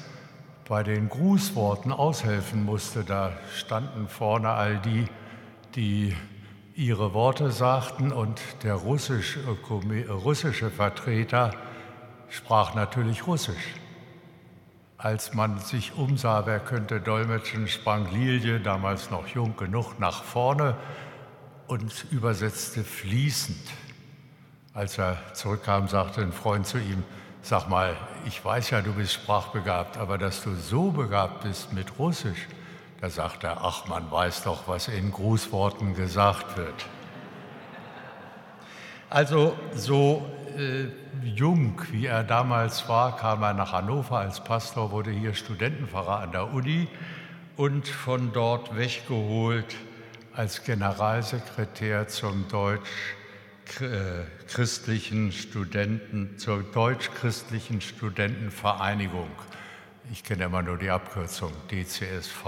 bei 0.68 0.83
den 0.83 1.09
Grußworten 1.09 1.92
aushelfen 1.92 2.64
musste. 2.64 3.05
Da 3.05 3.33
standen 3.55 4.09
vorne 4.09 4.50
all 4.50 4.79
die, 4.79 5.07
die 5.74 6.16
ihre 6.74 7.12
Worte 7.12 7.50
sagten 7.50 8.12
und 8.12 8.40
der 8.62 8.74
russisch, 8.74 9.38
russische 10.09 10.70
Vertreter 10.70 11.50
sprach 12.29 12.74
natürlich 12.74 13.27
Russisch. 13.27 13.74
Als 15.05 15.35
man 15.35 15.59
sich 15.59 15.95
umsah, 15.99 16.47
wer 16.47 16.59
könnte 16.61 16.99
dolmetschen, 16.99 17.69
sprang 17.69 18.11
Lilie, 18.11 18.59
damals 18.59 19.11
noch 19.11 19.27
jung 19.27 19.55
genug, 19.55 20.01
nach 20.01 20.25
vorne 20.25 20.79
und 21.67 22.07
übersetzte 22.11 22.83
fließend. 22.83 23.61
Als 24.73 24.97
er 24.97 25.19
zurückkam, 25.35 25.88
sagte 25.88 26.23
ein 26.23 26.33
Freund 26.33 26.67
zu 26.67 26.79
ihm, 26.79 27.05
sag 27.43 27.69
mal, 27.69 27.95
ich 28.25 28.43
weiß 28.43 28.71
ja, 28.71 28.81
du 28.81 28.95
bist 28.95 29.12
sprachbegabt, 29.12 29.99
aber 29.99 30.17
dass 30.17 30.43
du 30.43 30.55
so 30.55 30.90
begabt 30.90 31.43
bist 31.43 31.75
mit 31.75 31.99
Russisch, 31.99 32.49
da 33.03 33.11
sagt 33.11 33.45
er, 33.45 33.62
ach, 33.62 33.87
man 33.87 34.11
weiß 34.11 34.45
doch, 34.45 34.69
was 34.69 34.88
in 34.88 35.12
Grußworten 35.12 35.95
gesagt 35.95 36.57
wird. 36.57 36.87
Also 39.11 39.55
so 39.75 40.25
jung, 41.23 41.83
wie 41.90 42.07
er 42.07 42.25
damals 42.25 42.88
war, 42.88 43.17
kam 43.17 43.43
er 43.43 43.53
nach 43.55 43.73
Hannover 43.73 44.19
als 44.19 44.43
Pastor, 44.43 44.90
wurde 44.90 45.11
hier 45.11 45.35
Studentenpfarrer 45.35 46.21
an 46.21 46.33
der 46.33 46.51
Uni 46.53 46.88
und 47.57 47.88
von 47.88 48.33
dort 48.33 48.77
weggeholt 48.77 49.77
als 50.35 50.64
Generalsekretär 50.64 52.09
zum 52.09 52.49
deutsch-christlichen 52.49 55.33
Studenten, 55.33 56.38
zur 56.38 56.62
deutsch-christlichen 56.62 57.81
Studentenvereinigung. 57.81 59.31
Ich 60.12 60.23
kenne 60.25 60.45
immer 60.45 60.61
nur 60.62 60.77
die 60.77 60.90
Abkürzung 60.90 61.53
DCSV. 61.71 62.45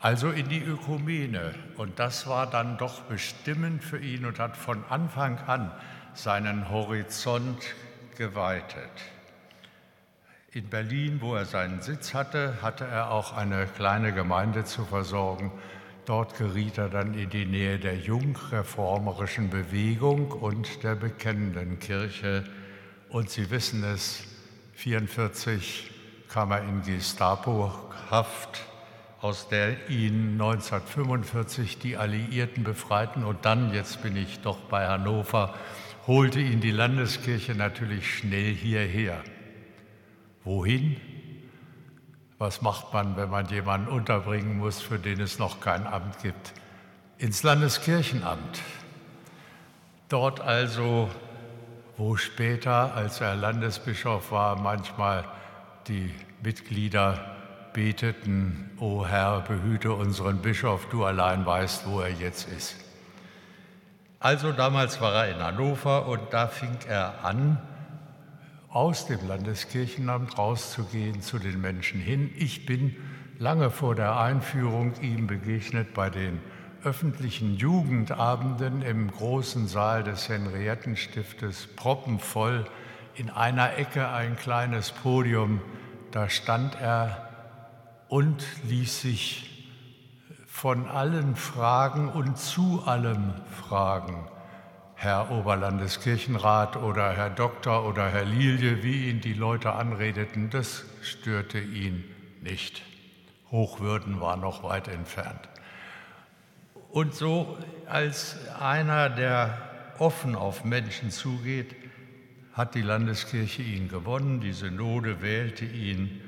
Also 0.00 0.30
in 0.30 0.48
die 0.48 0.62
Ökumene. 0.62 1.54
Und 1.76 1.98
das 1.98 2.26
war 2.26 2.48
dann 2.48 2.78
doch 2.78 3.02
bestimmend 3.02 3.84
für 3.84 3.98
ihn 3.98 4.24
und 4.24 4.38
hat 4.38 4.56
von 4.56 4.82
Anfang 4.88 5.38
an 5.40 5.70
seinen 6.14 6.70
Horizont 6.70 7.74
geweitet. 8.16 8.90
In 10.52 10.68
Berlin, 10.68 11.20
wo 11.20 11.36
er 11.36 11.44
seinen 11.44 11.80
Sitz 11.80 12.12
hatte, 12.12 12.60
hatte 12.60 12.84
er 12.84 13.12
auch 13.12 13.36
eine 13.36 13.66
kleine 13.66 14.12
Gemeinde 14.12 14.64
zu 14.64 14.84
versorgen. 14.84 15.52
Dort 16.06 16.36
geriet 16.36 16.76
er 16.76 16.88
dann 16.88 17.14
in 17.14 17.30
die 17.30 17.46
Nähe 17.46 17.78
der 17.78 17.96
jungreformerischen 17.96 19.48
Bewegung 19.48 20.32
und 20.32 20.82
der 20.82 20.96
bekennenden 20.96 21.78
Kirche. 21.78 22.44
Und 23.10 23.30
Sie 23.30 23.50
wissen 23.50 23.84
es, 23.84 24.24
1944 24.84 25.90
kam 26.28 26.50
er 26.50 26.62
in 26.62 26.82
Gestapo-Haft, 26.82 28.62
aus 29.20 29.48
der 29.48 29.88
ihn 29.88 30.32
1945 30.32 31.78
die 31.78 31.96
Alliierten 31.96 32.64
befreiten. 32.64 33.24
Und 33.24 33.44
dann, 33.44 33.72
jetzt 33.72 34.02
bin 34.02 34.16
ich 34.16 34.40
doch 34.40 34.58
bei 34.58 34.88
Hannover, 34.88 35.54
holte 36.10 36.40
ihn 36.40 36.60
die 36.60 36.72
Landeskirche 36.72 37.54
natürlich 37.54 38.18
schnell 38.18 38.52
hierher. 38.52 39.22
Wohin? 40.42 40.96
Was 42.36 42.62
macht 42.62 42.92
man, 42.92 43.16
wenn 43.16 43.30
man 43.30 43.46
jemanden 43.46 43.86
unterbringen 43.86 44.58
muss, 44.58 44.82
für 44.82 44.98
den 44.98 45.20
es 45.20 45.38
noch 45.38 45.60
kein 45.60 45.86
Amt 45.86 46.20
gibt? 46.20 46.52
Ins 47.18 47.44
Landeskirchenamt. 47.44 48.60
Dort 50.08 50.40
also, 50.40 51.08
wo 51.96 52.16
später, 52.16 52.92
als 52.96 53.20
er 53.20 53.36
Landesbischof 53.36 54.32
war, 54.32 54.60
manchmal 54.60 55.24
die 55.86 56.12
Mitglieder 56.42 57.36
beteten, 57.72 58.72
O 58.80 59.06
Herr, 59.06 59.42
behüte 59.42 59.92
unseren 59.92 60.42
Bischof, 60.42 60.88
du 60.88 61.04
allein 61.04 61.46
weißt, 61.46 61.86
wo 61.86 62.00
er 62.00 62.10
jetzt 62.10 62.48
ist. 62.48 62.89
Also 64.22 64.52
damals 64.52 65.00
war 65.00 65.14
er 65.14 65.34
in 65.34 65.42
Hannover 65.42 66.06
und 66.06 66.20
da 66.30 66.46
fing 66.46 66.76
er 66.86 67.24
an, 67.24 67.56
aus 68.68 69.06
dem 69.06 69.26
Landeskirchenamt 69.26 70.36
rauszugehen 70.36 71.22
zu 71.22 71.38
den 71.38 71.58
Menschen 71.58 72.00
hin. 72.00 72.30
Ich 72.36 72.66
bin 72.66 72.94
lange 73.38 73.70
vor 73.70 73.94
der 73.94 74.20
Einführung 74.20 74.92
ihm 75.00 75.26
begegnet 75.26 75.94
bei 75.94 76.10
den 76.10 76.38
öffentlichen 76.84 77.56
Jugendabenden 77.56 78.82
im 78.82 79.10
großen 79.10 79.66
Saal 79.66 80.04
des 80.04 80.28
Henriettenstiftes, 80.28 81.68
proppenvoll, 81.74 82.66
in 83.14 83.30
einer 83.30 83.78
Ecke 83.78 84.10
ein 84.10 84.36
kleines 84.36 84.92
Podium, 84.92 85.62
da 86.10 86.28
stand 86.28 86.78
er 86.78 87.26
und 88.08 88.44
ließ 88.68 89.00
sich 89.00 89.59
von 90.60 90.86
allen 90.88 91.36
fragen 91.36 92.10
und 92.10 92.36
zu 92.36 92.82
allem 92.84 93.32
fragen. 93.66 94.28
Herr 94.94 95.30
Oberlandeskirchenrat 95.30 96.76
oder 96.76 97.12
Herr 97.12 97.30
Doktor 97.30 97.88
oder 97.88 98.10
Herr 98.10 98.26
Lilie, 98.26 98.82
wie 98.82 99.08
ihn 99.08 99.22
die 99.22 99.32
Leute 99.32 99.72
anredeten, 99.72 100.50
das 100.50 100.84
störte 101.00 101.58
ihn 101.58 102.04
nicht. 102.42 102.82
Hochwürden 103.50 104.20
war 104.20 104.36
noch 104.36 104.62
weit 104.62 104.88
entfernt. 104.88 105.48
Und 106.90 107.14
so 107.14 107.56
als 107.88 108.36
einer, 108.60 109.08
der 109.08 109.56
offen 109.98 110.34
auf 110.34 110.62
Menschen 110.62 111.10
zugeht, 111.10 111.74
hat 112.52 112.74
die 112.74 112.82
Landeskirche 112.82 113.62
ihn 113.62 113.88
gewonnen. 113.88 114.42
Die 114.42 114.52
Synode 114.52 115.22
wählte 115.22 115.64
ihn 115.64 116.20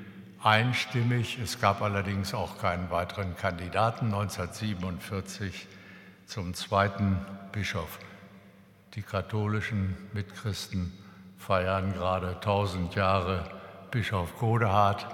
einstimmig. 0.42 1.38
Es 1.38 1.60
gab 1.60 1.82
allerdings 1.82 2.34
auch 2.34 2.58
keinen 2.58 2.90
weiteren 2.90 3.36
Kandidaten 3.36 4.06
1947 4.06 5.66
zum 6.26 6.54
zweiten 6.54 7.24
Bischof. 7.52 7.98
Die 8.94 9.02
katholischen 9.02 9.96
Mitchristen 10.12 10.92
feiern 11.38 11.92
gerade 11.92 12.34
1000 12.36 12.94
Jahre 12.94 13.50
Bischof 13.90 14.36
Godehard. 14.38 15.06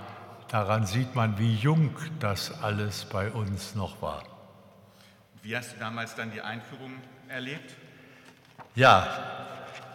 Daran 0.49 0.87
sieht 0.87 1.15
man, 1.15 1.39
wie 1.39 1.55
jung 1.55 1.95
das 2.21 2.63
alles 2.63 3.05
bei 3.05 3.31
uns 3.31 3.75
noch 3.75 4.01
war. 4.01 4.23
Wie 5.43 5.57
hast 5.57 5.75
du 5.75 5.79
damals 5.79 6.15
dann 6.15 6.31
die 6.31 6.41
Einführung 6.41 6.93
erlebt? 7.29 7.75
Ja, 8.75 9.47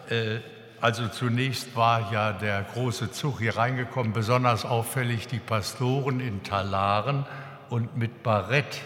äh, 0.08 0.38
also 0.84 1.08
zunächst 1.08 1.74
war 1.76 2.12
ja 2.12 2.32
der 2.32 2.62
große 2.62 3.10
Zug 3.10 3.38
hier 3.38 3.56
reingekommen, 3.56 4.12
besonders 4.12 4.66
auffällig 4.66 5.26
die 5.26 5.38
Pastoren 5.38 6.20
in 6.20 6.42
Talaren 6.42 7.24
und 7.70 7.96
mit 7.96 8.22
Barett. 8.22 8.82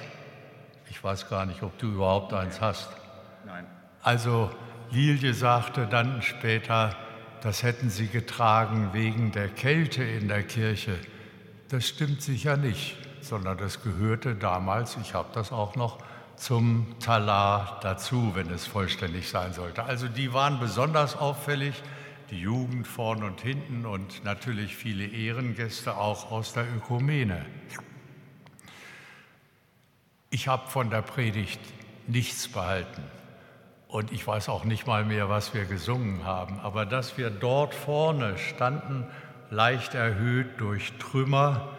Ich 0.90 1.02
weiß 1.02 1.28
gar 1.28 1.44
nicht, 1.44 1.64
ob 1.64 1.76
du 1.78 1.88
überhaupt 1.88 2.32
eins 2.32 2.60
hast. 2.60 2.88
Nein. 3.44 3.66
Also 4.00 4.48
Lilie 4.92 5.34
sagte 5.34 5.88
dann 5.88 6.22
später, 6.22 6.94
das 7.40 7.64
hätten 7.64 7.90
sie 7.90 8.06
getragen 8.06 8.90
wegen 8.92 9.32
der 9.32 9.48
Kälte 9.48 10.04
in 10.04 10.28
der 10.28 10.44
Kirche. 10.44 11.00
Das 11.68 11.88
stimmt 11.88 12.22
sicher 12.22 12.56
nicht, 12.56 12.96
sondern 13.22 13.58
das 13.58 13.82
gehörte 13.82 14.36
damals, 14.36 14.96
ich 15.02 15.14
habe 15.14 15.30
das 15.34 15.50
auch 15.50 15.74
noch, 15.74 15.98
zum 16.38 16.86
Talar 17.00 17.80
dazu, 17.82 18.32
wenn 18.34 18.50
es 18.50 18.66
vollständig 18.66 19.28
sein 19.28 19.52
sollte. 19.52 19.84
Also 19.84 20.08
die 20.08 20.32
waren 20.32 20.60
besonders 20.60 21.16
auffällig, 21.16 21.82
die 22.30 22.40
Jugend 22.40 22.86
vorn 22.86 23.22
und 23.22 23.40
hinten 23.40 23.86
und 23.86 24.24
natürlich 24.24 24.76
viele 24.76 25.06
Ehrengäste 25.06 25.96
auch 25.96 26.30
aus 26.30 26.52
der 26.52 26.64
Ökumene. 26.76 27.44
Ich 30.30 30.46
habe 30.46 30.68
von 30.68 30.90
der 30.90 31.02
Predigt 31.02 31.60
nichts 32.06 32.48
behalten 32.48 33.02
und 33.88 34.12
ich 34.12 34.26
weiß 34.26 34.50
auch 34.50 34.64
nicht 34.64 34.86
mal 34.86 35.04
mehr, 35.04 35.30
was 35.30 35.54
wir 35.54 35.64
gesungen 35.64 36.24
haben, 36.24 36.60
aber 36.60 36.84
dass 36.84 37.16
wir 37.16 37.30
dort 37.30 37.74
vorne 37.74 38.36
standen, 38.36 39.06
leicht 39.50 39.94
erhöht 39.94 40.60
durch 40.60 40.92
Trümmer, 40.98 41.70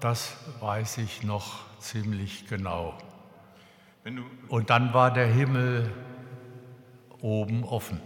das 0.00 0.36
weiß 0.60 0.98
ich 0.98 1.22
noch 1.22 1.60
ziemlich 1.78 2.48
genau. 2.48 2.98
Und 4.48 4.70
dann 4.70 4.92
war 4.92 5.12
der 5.12 5.26
Himmel 5.26 5.90
oben 7.20 7.64
offen. 7.64 8.00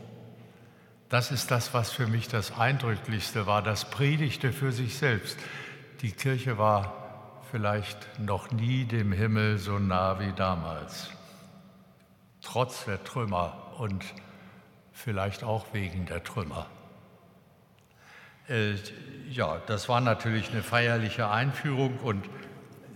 Das 1.08 1.30
ist 1.32 1.50
das, 1.50 1.74
was 1.74 1.90
für 1.90 2.06
mich 2.06 2.28
das 2.28 2.56
Eindrücklichste 2.56 3.46
war. 3.46 3.62
Das 3.62 3.90
predigte 3.90 4.52
für 4.52 4.72
sich 4.72 4.96
selbst. 4.96 5.38
Die 6.02 6.12
Kirche 6.12 6.58
war 6.58 7.42
vielleicht 7.50 8.20
noch 8.20 8.50
nie 8.50 8.84
dem 8.84 9.12
Himmel 9.12 9.58
so 9.58 9.78
nah 9.78 10.20
wie 10.20 10.32
damals. 10.32 11.10
Trotz 12.42 12.84
der 12.84 13.02
Trümmer 13.02 13.74
und 13.78 14.04
vielleicht 14.92 15.42
auch 15.42 15.66
wegen 15.72 16.06
der 16.06 16.22
Trümmer. 16.22 16.66
Äh, 18.48 18.74
ja, 19.30 19.60
das 19.66 19.88
war 19.88 20.00
natürlich 20.00 20.50
eine 20.50 20.62
feierliche 20.62 21.28
Einführung 21.28 21.98
und 21.98 22.24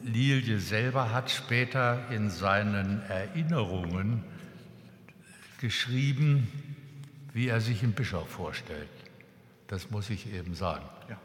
Lilie 0.05 0.59
selber 0.59 1.12
hat 1.12 1.31
später 1.31 2.11
in 2.11 2.31
seinen 2.31 3.03
Erinnerungen 3.09 4.25
geschrieben, 5.61 6.49
wie 7.33 7.49
er 7.49 7.61
sich 7.61 7.83
einen 7.83 7.93
Bischof 7.93 8.29
vorstellt. 8.29 8.88
Das 9.69 9.91
muss 9.91 10.11
ich 10.11 10.33
eben 10.33 10.55
sagen. 10.55 10.85
Ja. 11.09 11.17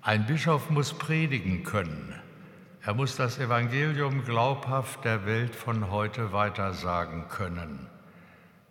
Ein 0.00 0.26
Bischof 0.26 0.70
muss 0.70 0.94
predigen 0.94 1.64
können. 1.64 2.14
Er 2.84 2.94
muss 2.94 3.16
das 3.16 3.38
Evangelium 3.38 4.24
glaubhaft 4.24 5.04
der 5.04 5.26
Welt 5.26 5.54
von 5.54 5.90
heute 5.90 6.32
weitersagen 6.32 7.28
können. 7.28 7.86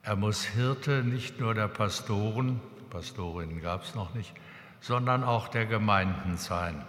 Er 0.03 0.15
muss 0.15 0.43
Hirte 0.43 1.03
nicht 1.03 1.39
nur 1.39 1.53
der 1.53 1.67
Pastoren, 1.67 2.59
Pastorinnen 2.89 3.61
gab 3.61 3.83
es 3.83 3.95
noch 3.95 4.13
nicht, 4.13 4.33
sondern 4.81 5.23
auch 5.23 5.47
der 5.47 5.65
Gemeinden 5.65 6.37
sein. 6.37 6.83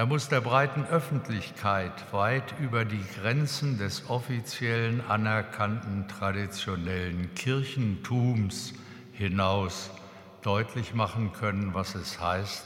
Er 0.00 0.06
muss 0.06 0.30
der 0.30 0.40
breiten 0.40 0.86
Öffentlichkeit 0.86 1.92
weit 2.10 2.58
über 2.58 2.86
die 2.86 3.04
Grenzen 3.20 3.76
des 3.76 4.08
offiziellen 4.08 5.06
anerkannten 5.06 6.08
traditionellen 6.08 7.34
Kirchentums 7.34 8.72
hinaus 9.12 9.90
deutlich 10.40 10.94
machen 10.94 11.34
können, 11.34 11.74
was 11.74 11.96
es 11.96 12.18
heißt, 12.18 12.64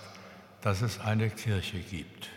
dass 0.61 0.81
es 0.81 1.01
eine 1.01 1.29
Kirche 1.29 1.81
gibt. 1.81 2.31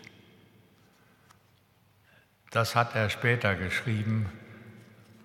Das 2.49 2.75
hat 2.75 2.95
er 2.95 3.11
später 3.11 3.53
geschrieben 3.53 4.25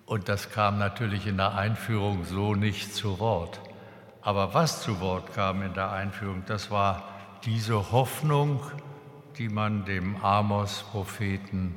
und 0.05 0.29
das 0.29 0.51
kam 0.51 0.77
natürlich 0.77 1.25
in 1.25 1.37
der 1.37 1.55
Einführung 1.55 2.25
so 2.25 2.53
nicht 2.53 2.93
zu 2.93 3.17
Wort. 3.17 3.59
Aber 4.21 4.53
was 4.53 4.83
zu 4.83 4.99
Wort 4.99 5.33
kam 5.33 5.63
in 5.63 5.73
der 5.73 5.91
Einführung, 5.91 6.43
das 6.45 6.69
war 6.69 7.07
diese 7.43 7.91
Hoffnung, 7.91 8.61
die 9.37 9.49
man 9.49 9.85
dem 9.85 10.17
Amos-Propheten 10.17 11.75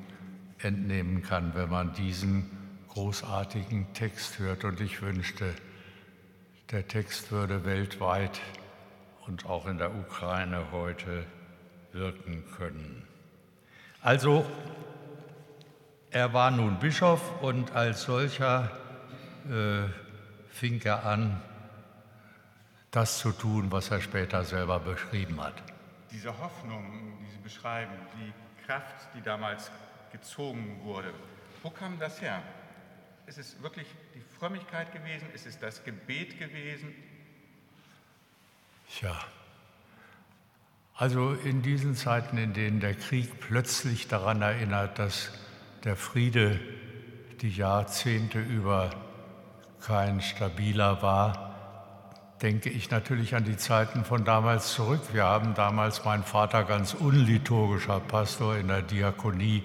entnehmen 0.58 1.22
kann, 1.22 1.54
wenn 1.54 1.70
man 1.70 1.92
diesen 1.94 2.50
großartigen 2.88 3.92
Text 3.92 4.38
hört. 4.38 4.64
Und 4.64 4.80
ich 4.80 5.02
wünschte, 5.02 5.54
der 6.70 6.88
Text 6.88 7.30
würde 7.30 7.64
weltweit 7.64 8.40
und 9.26 9.46
auch 9.46 9.66
in 9.66 9.78
der 9.78 9.94
Ukraine 9.94 10.70
heute 10.72 11.26
wirken 11.92 12.44
können. 12.56 13.02
Also, 14.02 14.46
er 16.10 16.32
war 16.32 16.50
nun 16.50 16.78
Bischof 16.78 17.42
und 17.42 17.72
als 17.72 18.02
solcher 18.02 18.70
äh, 19.50 19.88
fing 20.50 20.80
er 20.84 21.04
an, 21.04 21.42
das 22.90 23.18
zu 23.18 23.32
tun, 23.32 23.70
was 23.70 23.90
er 23.90 24.00
später 24.00 24.44
selber 24.44 24.80
beschrieben 24.80 25.40
hat. 25.42 25.54
Diese 26.10 26.38
Hoffnung, 26.38 27.25
beschreiben, 27.46 27.92
die 28.18 28.64
Kraft, 28.66 29.06
die 29.14 29.22
damals 29.22 29.70
gezogen 30.10 30.80
wurde. 30.82 31.14
Wo 31.62 31.70
kam 31.70 31.98
das 32.00 32.20
her? 32.20 32.42
Ist 33.26 33.38
es 33.38 33.62
wirklich 33.62 33.86
die 34.14 34.20
Frömmigkeit 34.38 34.92
gewesen? 34.92 35.30
Ist 35.32 35.46
es 35.46 35.58
das 35.58 35.84
Gebet 35.84 36.38
gewesen? 36.38 36.92
Ja, 39.00 39.16
also 40.98 41.34
in 41.34 41.60
diesen 41.62 41.94
Zeiten, 41.94 42.38
in 42.38 42.54
denen 42.54 42.80
der 42.80 42.94
Krieg 42.94 43.38
plötzlich 43.38 44.08
daran 44.08 44.40
erinnert, 44.40 44.98
dass 44.98 45.30
der 45.84 45.94
Friede 45.94 46.58
die 47.42 47.50
Jahrzehnte 47.50 48.40
über 48.40 48.90
kein 49.82 50.22
stabiler 50.22 51.02
war, 51.02 51.45
denke 52.42 52.68
ich 52.68 52.90
natürlich 52.90 53.34
an 53.34 53.44
die 53.44 53.56
Zeiten 53.56 54.04
von 54.04 54.24
damals 54.24 54.74
zurück. 54.74 55.00
Wir 55.12 55.24
haben 55.24 55.54
damals 55.54 56.04
mein 56.04 56.22
Vater 56.22 56.64
ganz 56.64 56.94
unliturgischer 56.94 58.00
Pastor 58.00 58.56
in 58.56 58.68
der 58.68 58.82
Diakonie 58.82 59.62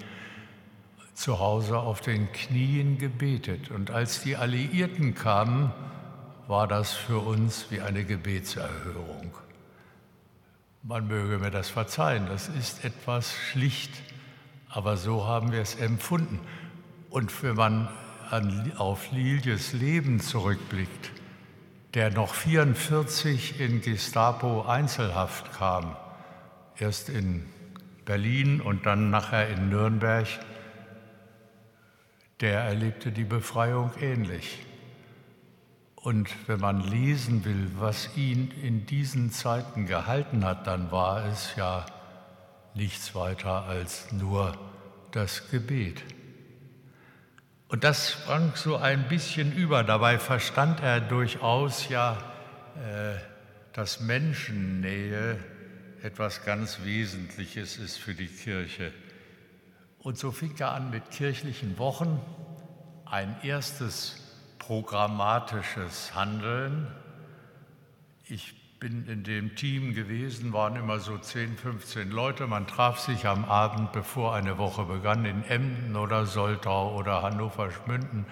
zu 1.13 1.39
Hause 1.39 1.77
auf 1.77 2.01
den 2.01 2.31
Knien 2.31 2.97
gebetet. 2.97 3.71
Und 3.71 3.91
als 3.91 4.21
die 4.21 4.37
Alliierten 4.37 5.13
kamen, 5.15 5.71
war 6.47 6.67
das 6.67 6.93
für 6.93 7.19
uns 7.19 7.67
wie 7.69 7.81
eine 7.81 8.03
Gebetserhörung. 8.03 9.31
Man 10.83 11.07
möge 11.07 11.37
mir 11.37 11.51
das 11.51 11.69
verzeihen, 11.69 12.25
das 12.25 12.47
ist 12.47 12.83
etwas 12.83 13.33
schlicht, 13.33 13.91
aber 14.67 14.97
so 14.97 15.27
haben 15.27 15.51
wir 15.51 15.61
es 15.61 15.75
empfunden. 15.75 16.39
Und 17.09 17.43
wenn 17.43 17.55
man 17.55 17.89
an, 18.31 18.71
auf 18.77 19.11
Liljes 19.11 19.73
Leben 19.73 20.19
zurückblickt, 20.19 21.11
der 21.93 22.09
noch 22.11 22.33
44 22.33 23.59
in 23.59 23.81
Gestapo-Einzelhaft 23.81 25.51
kam, 25.53 25.95
erst 26.77 27.09
in 27.09 27.45
Berlin 28.05 28.61
und 28.61 28.85
dann 28.85 29.09
nachher 29.09 29.49
in 29.49 29.69
Nürnberg, 29.69 30.27
der 32.39 32.61
erlebte 32.61 33.11
die 33.11 33.23
Befreiung 33.23 33.91
ähnlich. 33.99 34.59
Und 35.95 36.29
wenn 36.47 36.59
man 36.59 36.81
lesen 36.81 37.45
will, 37.45 37.71
was 37.77 38.17
ihn 38.17 38.51
in 38.63 38.87
diesen 38.87 39.31
Zeiten 39.31 39.85
gehalten 39.85 40.43
hat, 40.43 40.65
dann 40.65 40.91
war 40.91 41.25
es 41.25 41.55
ja 41.55 41.85
nichts 42.73 43.13
weiter 43.13 43.65
als 43.65 44.11
nur 44.11 44.57
das 45.11 45.51
Gebet. 45.51 46.01
Und 47.71 47.85
das 47.85 48.11
sprang 48.11 48.51
so 48.55 48.75
ein 48.75 49.07
bisschen 49.07 49.53
über. 49.53 49.85
Dabei 49.85 50.19
verstand 50.19 50.81
er 50.81 50.99
durchaus 50.99 51.87
ja, 51.87 52.17
äh, 52.75 53.17
dass 53.71 54.01
Menschennähe 54.01 55.39
etwas 56.03 56.43
ganz 56.43 56.79
Wesentliches 56.83 57.77
ist 57.77 57.97
für 57.97 58.13
die 58.13 58.27
Kirche. 58.27 58.91
Und 59.99 60.17
so 60.17 60.33
fing 60.33 60.53
er 60.59 60.73
an 60.73 60.89
mit 60.89 61.11
kirchlichen 61.11 61.77
Wochen, 61.77 62.19
ein 63.05 63.37
erstes 63.41 64.17
programmatisches 64.59 66.13
Handeln. 66.13 66.87
Ich 68.25 68.53
bin 68.81 69.05
in 69.05 69.23
dem 69.23 69.55
Team 69.55 69.93
gewesen, 69.93 70.53
waren 70.53 70.75
immer 70.75 70.97
so 70.97 71.15
10, 71.15 71.55
15 71.55 72.09
Leute. 72.09 72.47
Man 72.47 72.65
traf 72.65 72.97
sich 72.97 73.27
am 73.27 73.45
Abend, 73.45 73.91
bevor 73.91 74.33
eine 74.33 74.57
Woche 74.57 74.85
begann, 74.85 75.23
in 75.23 75.43
Emden 75.43 75.95
oder 75.95 76.25
Soltau 76.25 76.95
oder 76.95 77.21
Hannover-Schmünden 77.21 78.25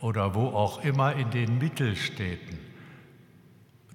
oder 0.00 0.34
wo 0.34 0.48
auch 0.48 0.84
immer 0.84 1.14
in 1.14 1.30
den 1.30 1.56
Mittelstädten. 1.56 2.58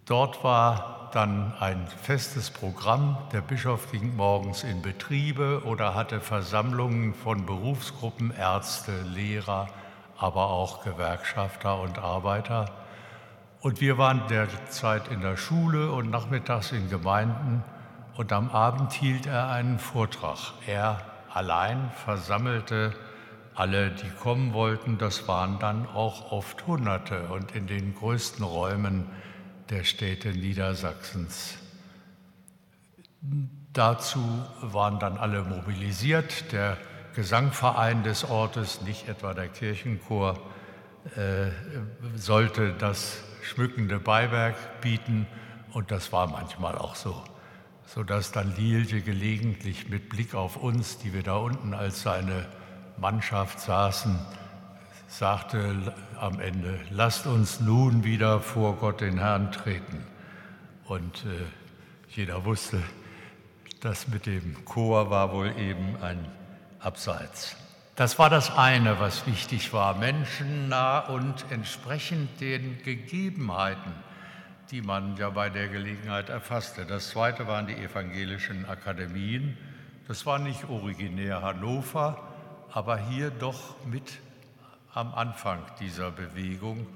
Dort 0.05 0.43
war 0.43 1.11
dann 1.13 1.53
ein 1.59 1.85
festes 2.01 2.49
Programm. 2.49 3.15
Der 3.31 3.41
Bischof 3.41 3.91
ging 3.91 4.15
morgens 4.15 4.63
in 4.63 4.81
Betriebe 4.81 5.61
oder 5.63 5.93
hatte 5.93 6.21
Versammlungen 6.21 7.13
von 7.13 7.45
Berufsgruppen, 7.45 8.31
Ärzte, 8.35 9.03
Lehrer, 9.03 9.69
aber 10.17 10.47
auch 10.49 10.83
Gewerkschafter 10.83 11.79
und 11.79 11.99
Arbeiter. 11.99 12.82
Und 13.63 13.79
wir 13.79 13.97
waren 13.97 14.27
derzeit 14.27 15.07
in 15.07 15.21
der 15.21 15.37
Schule 15.37 15.89
und 15.93 16.09
nachmittags 16.09 16.73
in 16.73 16.89
Gemeinden 16.89 17.63
und 18.17 18.33
am 18.33 18.49
Abend 18.49 18.91
hielt 18.91 19.25
er 19.25 19.51
einen 19.51 19.79
Vortrag. 19.79 20.51
Er 20.67 20.99
allein 21.33 21.89
versammelte 22.03 22.93
alle, 23.55 23.91
die 23.91 24.09
kommen 24.21 24.51
wollten. 24.51 24.97
Das 24.97 25.29
waren 25.29 25.59
dann 25.59 25.87
auch 25.87 26.33
oft 26.33 26.67
Hunderte 26.67 27.29
und 27.29 27.55
in 27.55 27.65
den 27.65 27.95
größten 27.95 28.43
Räumen 28.43 29.05
der 29.69 29.85
Städte 29.85 30.31
Niedersachsens. 30.31 31.57
Dazu 33.71 34.19
waren 34.59 34.99
dann 34.99 35.17
alle 35.17 35.41
mobilisiert. 35.41 36.51
Der 36.51 36.75
Gesangverein 37.15 38.03
des 38.03 38.29
Ortes, 38.29 38.81
nicht 38.81 39.07
etwa 39.07 39.33
der 39.33 39.47
Kirchenchor, 39.47 40.37
sollte 42.15 42.73
das 42.73 43.17
schmückende 43.43 43.99
Beiwerk 43.99 44.81
bieten 44.81 45.27
und 45.73 45.91
das 45.91 46.11
war 46.11 46.27
manchmal 46.27 46.77
auch 46.77 46.95
so, 46.95 47.23
sodass 47.85 48.31
dann 48.31 48.55
Lilje 48.55 49.01
gelegentlich 49.01 49.89
mit 49.89 50.09
Blick 50.09 50.33
auf 50.35 50.55
uns, 50.55 50.97
die 50.99 51.13
wir 51.13 51.23
da 51.23 51.35
unten 51.35 51.73
als 51.73 52.01
seine 52.03 52.45
Mannschaft 52.97 53.59
saßen, 53.59 54.17
sagte 55.07 55.93
am 56.19 56.39
Ende, 56.39 56.79
lasst 56.89 57.27
uns 57.27 57.59
nun 57.59 58.03
wieder 58.03 58.39
vor 58.39 58.77
Gott 58.77 59.01
den 59.01 59.19
Herrn 59.19 59.51
treten. 59.51 60.05
Und 60.85 61.25
äh, 61.25 61.45
jeder 62.09 62.45
wusste, 62.45 62.81
das 63.81 64.07
mit 64.07 64.25
dem 64.25 64.63
Chor 64.65 65.09
war 65.09 65.31
wohl 65.31 65.53
eben 65.57 65.97
ein 66.01 66.25
abseits. 66.79 67.55
Das 67.95 68.17
war 68.17 68.31
das 68.31 68.49
eine, 68.49 68.99
was 68.99 69.27
wichtig 69.27 69.71
war, 69.71 69.95
menschennah 69.95 71.01
und 71.09 71.45
entsprechend 71.51 72.41
den 72.41 72.81
Gegebenheiten, 72.81 73.93
die 74.71 74.81
man 74.81 75.15
ja 75.17 75.29
bei 75.29 75.51
der 75.51 75.67
Gelegenheit 75.67 76.29
erfasste. 76.29 76.87
Das 76.87 77.11
zweite 77.11 77.45
waren 77.45 77.67
die 77.67 77.75
evangelischen 77.75 78.65
Akademien. 78.65 79.55
Das 80.07 80.25
war 80.25 80.39
nicht 80.39 80.67
originär 80.69 81.43
Hannover, 81.43 82.19
aber 82.71 82.97
hier 82.97 83.29
doch 83.29 83.75
mit 83.85 84.19
am 84.95 85.13
Anfang 85.13 85.59
dieser 85.79 86.09
Bewegung, 86.09 86.87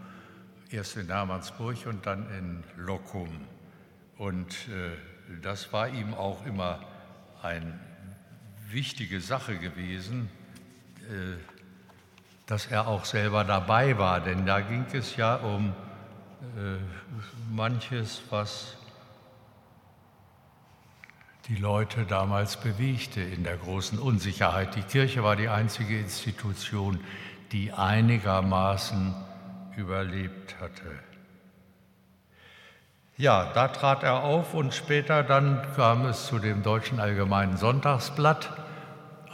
erst 0.71 0.97
in 0.97 1.05
Hermannsburg 1.05 1.85
und 1.85 2.07
dann 2.07 2.27
in 2.31 2.63
Locum. 2.75 3.29
Und 4.17 4.51
äh, 4.67 4.97
das 5.43 5.71
war 5.71 5.89
ihm 5.89 6.15
auch 6.15 6.43
immer 6.47 6.79
ein 7.43 7.79
wichtige 8.67 9.21
Sache 9.21 9.57
gewesen, 9.57 10.31
dass 12.45 12.68
er 12.68 12.88
auch 12.88 13.05
selber 13.05 13.43
dabei 13.43 13.97
war, 13.97 14.22
denn 14.22 14.45
da 14.45 14.62
ging 14.62 14.86
es 14.93 15.16
ja 15.16 15.36
um 15.36 15.74
äh, 16.58 16.78
manches, 17.51 18.22
was 18.30 18.78
die 21.47 21.55
Leute 21.55 22.05
damals 22.05 22.58
bewegte 22.58 23.22
in 23.22 23.43
der 23.43 23.58
großen 23.58 23.99
Unsicherheit. 23.99 24.76
Die 24.76 24.82
Kirche 24.82 25.24
war 25.24 25.36
die 25.36 25.49
einzige 25.49 25.99
Institution, 25.99 26.99
die 27.51 27.72
einigermaßen 27.72 29.16
überlebt 29.78 30.60
hatte. 30.60 30.91
Ja, 33.16 33.51
da 33.53 33.70
trat 33.70 34.03
er 34.03 34.24
auf 34.24 34.53
und 34.53 34.74
später 34.74 35.24
dann 35.24 35.66
kam 35.76 36.05
es 36.05 36.28
zu 36.28 36.38
dem 36.38 36.64
Deutschen 36.64 36.99
Allgemeinen 36.99 37.58
Sonntagsblatt, 37.58 38.66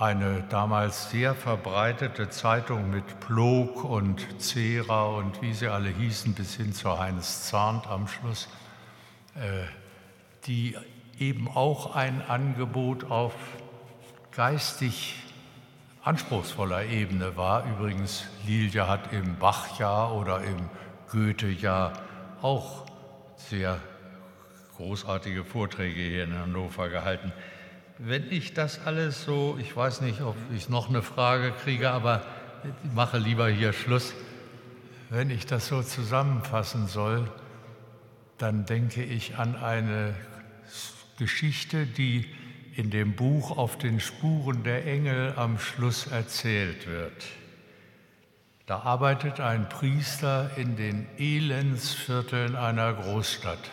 eine 0.03 0.43
damals 0.49 1.11
sehr 1.11 1.33
verbreitete 1.33 2.29
Zeitung 2.29 2.89
mit 2.89 3.21
Plog 3.21 3.85
und 3.85 4.41
Zera 4.41 5.05
und 5.05 5.41
wie 5.41 5.53
sie 5.53 5.69
alle 5.69 5.87
hießen, 5.87 6.33
bis 6.33 6.55
hin 6.55 6.73
zu 6.73 6.99
Heinz 6.99 7.47
Zahnt 7.47 7.87
am 7.87 8.09
Schluss, 8.09 8.49
äh, 9.35 9.63
die 10.45 10.75
eben 11.17 11.47
auch 11.47 11.95
ein 11.95 12.21
Angebot 12.21 13.09
auf 13.09 13.33
geistig 14.31 15.15
anspruchsvoller 16.03 16.83
Ebene 16.83 17.37
war. 17.37 17.63
Übrigens, 17.65 18.25
Lilje 18.45 18.89
hat 18.89 19.13
im 19.13 19.37
Bachjahr 19.37 20.13
oder 20.13 20.41
im 20.41 20.69
Goethe-Jahr 21.13 21.93
auch 22.41 22.85
sehr 23.37 23.79
großartige 24.75 25.45
Vorträge 25.45 26.01
hier 26.01 26.25
in 26.25 26.37
Hannover 26.37 26.89
gehalten. 26.89 27.31
Wenn 28.05 28.29
ich 28.33 28.53
das 28.53 28.85
alles 28.85 29.23
so, 29.23 29.57
ich 29.61 29.73
weiß 29.73 30.01
nicht, 30.01 30.19
ob 30.19 30.35
ich 30.53 30.67
noch 30.67 30.89
eine 30.89 31.01
Frage 31.01 31.53
kriege, 31.63 31.91
aber 31.91 32.25
ich 32.65 32.93
mache 32.93 33.17
lieber 33.17 33.47
hier 33.47 33.71
Schluss. 33.71 34.13
Wenn 35.09 35.29
ich 35.29 35.45
das 35.45 35.69
so 35.69 35.81
zusammenfassen 35.81 36.87
soll, 36.87 37.31
dann 38.37 38.65
denke 38.65 39.01
ich 39.01 39.37
an 39.37 39.55
eine 39.55 40.15
Geschichte, 41.17 41.85
die 41.85 42.27
in 42.75 42.89
dem 42.89 43.15
Buch 43.15 43.57
Auf 43.57 43.77
den 43.77 44.01
Spuren 44.01 44.65
der 44.65 44.85
Engel 44.85 45.35
am 45.37 45.57
Schluss 45.57 46.07
erzählt 46.07 46.87
wird. 46.87 47.23
Da 48.65 48.79
arbeitet 48.79 49.39
ein 49.39 49.69
Priester 49.69 50.51
in 50.57 50.75
den 50.75 51.07
Elendsvierteln 51.17 52.57
einer 52.57 52.91
Großstadt, 52.95 53.71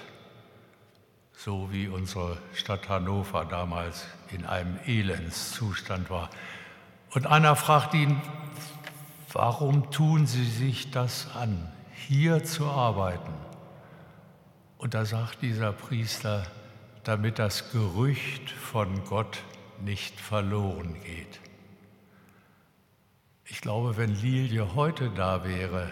so 1.43 1.73
wie 1.73 1.89
unsere 1.89 2.37
Stadt 2.53 2.91
Hannover 2.91 3.47
damals 3.47 4.07
in 4.31 4.45
einem 4.45 4.79
Elendszustand 4.87 6.11
war. 6.11 6.29
Und 7.13 7.27
einer 7.27 7.57
fragt 7.57 7.95
ihn, 7.95 8.21
warum 9.33 9.91
tun 9.91 10.27
Sie 10.27 10.45
sich 10.45 10.91
das 10.91 11.35
an, 11.35 11.73
hier 11.95 12.45
zu 12.45 12.67
arbeiten? 12.67 13.33
Und 14.77 14.93
da 14.93 15.07
sagt 15.07 15.41
dieser 15.41 15.73
Priester, 15.73 16.47
damit 17.05 17.39
das 17.39 17.73
Gerücht 17.73 18.51
von 18.51 19.03
Gott 19.05 19.43
nicht 19.81 20.21
verloren 20.21 20.95
geht. 21.03 21.41
Ich 23.47 23.63
glaube, 23.63 23.97
wenn 23.97 24.15
Lilie 24.15 24.75
heute 24.75 25.09
da 25.09 25.43
wäre, 25.43 25.91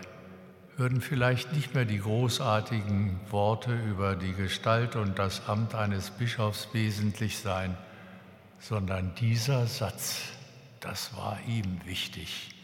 würden 0.78 1.00
vielleicht 1.00 1.52
nicht 1.52 1.74
mehr 1.74 1.84
die 1.84 1.98
großartigen 1.98 3.18
Worte 3.30 3.74
über 3.74 4.14
die 4.14 4.32
Gestalt 4.32 4.94
und 4.94 5.18
das 5.18 5.48
Amt 5.48 5.74
eines 5.74 6.10
Bischofs 6.10 6.68
wesentlich 6.72 7.38
sein, 7.38 7.76
sondern 8.60 9.12
dieser 9.16 9.66
Satz, 9.66 10.32
das 10.78 11.16
war 11.16 11.40
ihm 11.48 11.84
wichtig. 11.84 12.54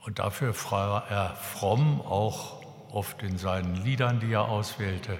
Und 0.00 0.18
dafür 0.18 0.52
war 0.70 1.08
er 1.08 1.36
fromm, 1.36 2.00
auch 2.00 2.64
oft 2.92 3.22
in 3.22 3.38
seinen 3.38 3.76
Liedern, 3.76 4.18
die 4.18 4.32
er 4.32 4.48
auswählte, 4.48 5.18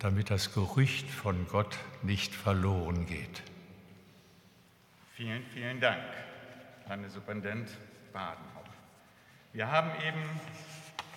damit 0.00 0.30
das 0.30 0.52
Gerücht 0.52 1.08
von 1.08 1.46
Gott 1.46 1.78
nicht 2.02 2.34
verloren 2.34 3.06
geht. 3.06 3.42
Vielen, 5.14 5.44
vielen 5.54 5.80
Dank, 5.80 6.02
Landessuperintendent 6.88 7.70
Badenhaupt. 8.12 8.70
Wir 9.52 9.70
haben 9.70 9.90
eben 10.04 10.22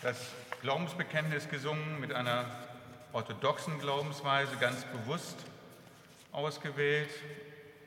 das 0.05 0.35
Glaubensbekenntnis 0.61 1.49
gesungen 1.49 1.99
mit 1.99 2.13
einer 2.13 2.45
orthodoxen 3.11 3.79
Glaubensweise, 3.79 4.55
ganz 4.57 4.85
bewusst 4.85 5.35
ausgewählt 6.31 7.09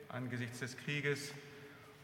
angesichts 0.08 0.58
des 0.58 0.76
Krieges. 0.76 1.30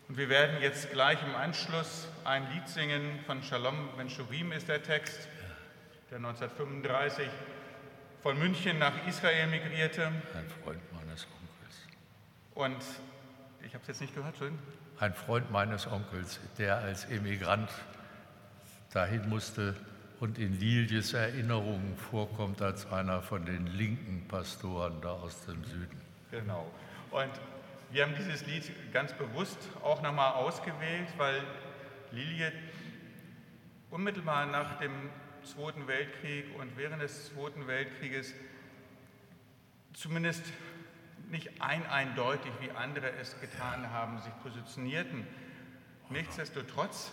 Und 0.06 0.16
wir 0.16 0.28
werden 0.28 0.62
jetzt 0.62 0.92
gleich 0.92 1.20
im 1.20 1.34
Anschluss 1.34 2.06
ein 2.22 2.48
Lied 2.52 2.68
singen 2.68 3.18
von 3.26 3.42
Shalom 3.42 3.88
Ben-Shurim 3.96 4.52
ist 4.52 4.68
der 4.68 4.84
Text, 4.84 5.26
der 6.12 6.18
1935 6.18 7.28
von 8.22 8.38
München 8.38 8.78
nach 8.78 8.92
Israel 9.08 9.48
migrierte. 9.48 10.06
Ein 10.06 10.48
Freund 10.62 10.92
meines 10.92 11.26
Onkels. 11.26 11.76
Und 12.54 12.84
ich 13.66 13.74
habe 13.74 13.82
es 13.82 13.88
jetzt 13.88 14.00
nicht 14.00 14.14
gehört, 14.14 14.36
schön. 14.36 14.56
Ein 15.00 15.12
Freund 15.12 15.50
meines 15.50 15.88
Onkels, 15.88 16.38
der 16.56 16.76
als 16.76 17.04
Emigrant 17.06 17.68
dahin 18.92 19.28
musste 19.28 19.74
und 20.20 20.38
in 20.38 20.58
Liljes 20.58 21.12
Erinnerungen 21.12 21.96
vorkommt 21.96 22.62
als 22.62 22.90
einer 22.90 23.22
von 23.22 23.44
den 23.44 23.66
linken 23.66 24.26
Pastoren 24.28 25.00
da 25.00 25.12
aus 25.12 25.44
dem 25.46 25.64
Süden. 25.64 26.00
Genau. 26.30 26.70
Und 27.10 27.30
wir 27.90 28.04
haben 28.04 28.14
dieses 28.16 28.46
Lied 28.46 28.92
ganz 28.92 29.12
bewusst 29.12 29.58
auch 29.82 30.02
nochmal 30.02 30.32
ausgewählt, 30.34 31.08
weil 31.16 31.42
Lilie 32.10 32.52
unmittelbar 33.90 34.46
nach 34.46 34.78
dem 34.78 34.92
Zweiten 35.44 35.86
Weltkrieg 35.86 36.46
und 36.58 36.76
während 36.76 37.02
des 37.02 37.32
Zweiten 37.32 37.66
Weltkrieges 37.66 38.34
zumindest 39.92 40.42
nicht 41.30 41.60
ein 41.60 41.86
eindeutig, 41.86 42.52
wie 42.60 42.70
andere 42.70 43.10
es 43.20 43.38
getan 43.40 43.90
haben, 43.90 44.20
sich 44.20 44.32
positionierten. 44.42 45.26
Nichtsdestotrotz 46.10 47.12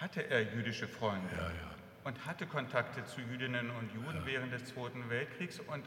hatte 0.00 0.22
er 0.30 0.42
jüdische 0.42 0.88
Freunde 0.88 1.28
Ja, 1.36 1.42
ja. 1.42 1.50
und 2.04 2.26
hatte 2.26 2.46
Kontakte 2.46 3.04
zu 3.04 3.20
Jüdinnen 3.20 3.70
und 3.70 3.92
Juden 3.92 4.22
während 4.24 4.52
des 4.52 4.64
Zweiten 4.64 5.08
Weltkriegs 5.10 5.60
und 5.60 5.84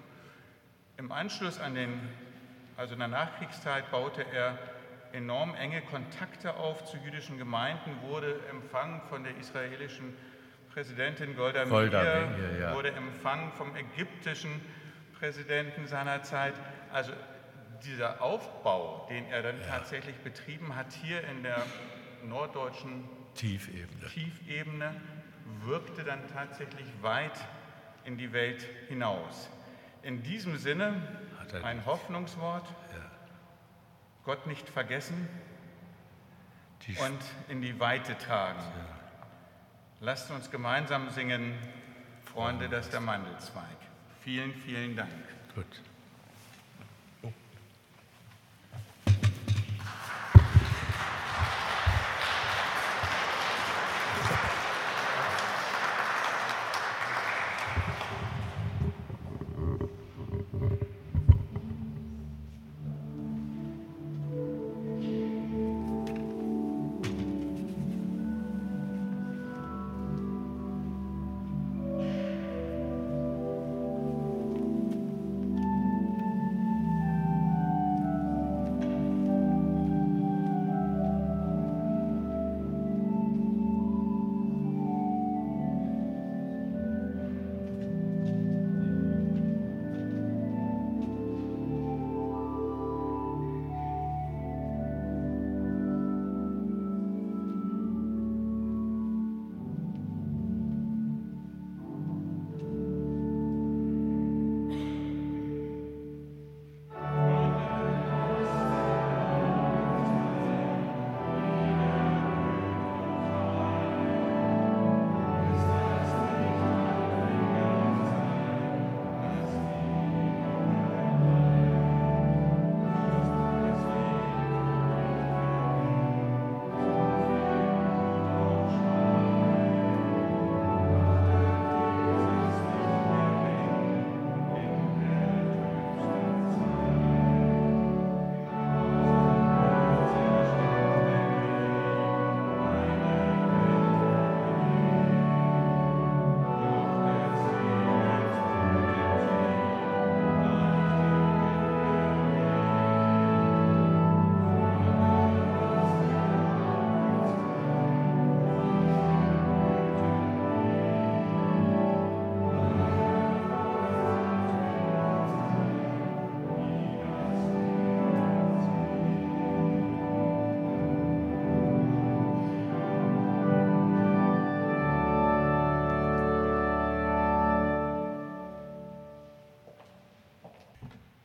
im 0.98 1.12
Anschluss 1.12 1.60
an 1.60 1.74
den, 1.74 2.00
also 2.78 2.94
in 2.94 3.00
der 3.00 3.08
Nachkriegszeit, 3.08 3.90
baute 3.90 4.24
er 4.32 4.58
enorm 5.12 5.56
enge 5.56 5.82
Kontakte 5.82 6.56
auf 6.56 6.86
zu 6.86 6.98
jüdischen 6.98 7.38
Gemeinden, 7.38 8.02
wurde 8.04 8.40
empfangen 8.50 9.02
von 9.10 9.24
der 9.24 9.36
israelischen 9.38 10.16
Präsidentin 10.74 11.36
Golda, 11.36 11.66
Meir, 11.66 12.58
ja. 12.60 12.76
wurde 12.76 12.92
empfangen 12.92 13.52
vom 13.54 13.76
ägyptischen 13.76 14.62
Präsidenten 15.20 15.88
seiner 15.88 16.24
Zeit. 16.24 16.54
Also 16.92 17.12
dieser 17.86 18.22
Aufbau, 18.22 19.08
den 19.10 19.26
er 19.28 19.44
dann 19.44 19.62
tatsächlich 19.68 20.16
betrieben 20.18 20.76
hat, 20.76 20.92
hier 20.94 21.24
in 21.28 21.44
der 21.44 21.64
norddeutschen 22.26 23.08
Tiefebene. 23.36 24.08
Tiefebene 24.10 24.96
wirkte 25.62 26.04
dann 26.04 26.28
tatsächlich 26.34 26.88
weit 27.02 27.40
in 28.06 28.18
die 28.18 28.34
Welt 28.34 28.66
hinaus. 28.88 29.50
In 30.02 30.22
diesem 30.24 30.58
Sinne 30.58 31.02
Hat 31.40 31.64
ein 31.64 31.86
Hoffnungswort, 31.86 32.68
Gott 34.24 34.48
nicht 34.48 34.70
vergessen 34.70 35.28
Die 36.88 36.96
und 36.98 37.20
in 37.50 37.62
die 37.62 37.80
Weite 37.80 38.18
tragen. 38.18 38.64
Lasst 40.00 40.32
uns 40.32 40.52
gemeinsam 40.52 41.10
singen, 41.10 41.54
Freunde, 42.26 42.68
das 42.68 42.86
ist 42.86 42.94
der 42.94 43.02
Mandelzweig. 43.02 43.78
Vielen, 44.22 44.54
vielen 44.54 44.96
Dank. 44.96 45.12
Gut. 45.56 45.82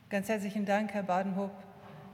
Ganz 0.09 0.27
herzlichen 0.27 0.65
Dank, 0.65 0.95
Herr 0.95 1.03
Badenhof, 1.03 1.51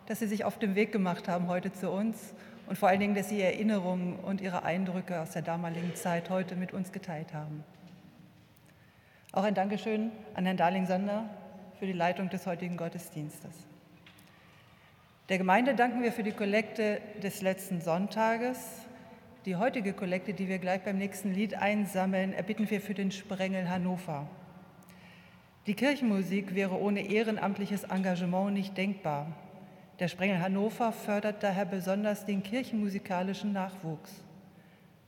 dass 0.08 0.20
Sie 0.20 0.28
sich 0.28 0.44
auf 0.44 0.60
den 0.60 0.76
Weg 0.76 0.92
gemacht 0.92 1.30
haben 1.30 1.48
heute 1.48 1.72
zu 1.72 1.90
uns 1.90 2.34
und 2.68 2.78
vor 2.78 2.90
allen 2.90 3.00
Dingen, 3.00 3.16
dass 3.16 3.30
Sie 3.30 3.38
Ihre 3.38 3.54
Erinnerungen 3.54 4.20
und 4.20 4.42
Ihre 4.42 4.64
Eindrücke 4.64 5.22
aus 5.22 5.32
der 5.32 5.44
damaligen 5.44 5.96
Zeit 5.96 6.30
heute 6.30 6.58
mit 6.58 6.74
uns 6.74 6.92
geteilt 6.92 7.34
haben. 7.34 7.64
Auch 9.32 9.46
ein 9.46 9.54
Dankeschön 9.54 10.12
an 10.34 10.44
Herrn 10.44 10.58
Darling-Sander 10.58 11.30
für 11.80 11.86
die 11.86 11.94
Leitung 11.94 12.30
des 12.30 12.46
heutigen 12.46 12.76
Gottesdienstes. 12.76 13.54
Der 15.30 15.38
Gemeinde 15.38 15.74
danken 15.74 16.04
wir 16.04 16.12
für 16.12 16.24
die 16.24 16.34
Kollekte 16.34 17.00
des 17.24 17.42
letzten 17.42 17.80
Sonntages. 17.80 18.82
Die 19.46 19.56
heutige 19.56 19.94
Kollekte, 19.94 20.34
die 20.34 20.50
wir 20.50 20.60
gleich 20.60 20.82
beim 20.82 20.98
nächsten 20.98 21.34
Lied 21.34 21.56
einsammeln, 21.56 22.34
erbitten 22.34 22.70
wir 22.70 22.82
für 22.82 22.94
den 22.94 23.12
Sprengel 23.12 23.70
Hannover. 23.70 24.28
Die 25.68 25.74
Kirchenmusik 25.74 26.54
wäre 26.54 26.80
ohne 26.80 27.10
ehrenamtliches 27.10 27.86
Engagement 27.86 28.54
nicht 28.54 28.78
denkbar. 28.78 29.26
Der 30.00 30.08
Sprengel 30.08 30.40
Hannover 30.40 30.92
fördert 30.92 31.42
daher 31.42 31.66
besonders 31.66 32.24
den 32.26 32.44
kirchenmusikalischen 32.44 33.52
Nachwuchs. 33.52 34.12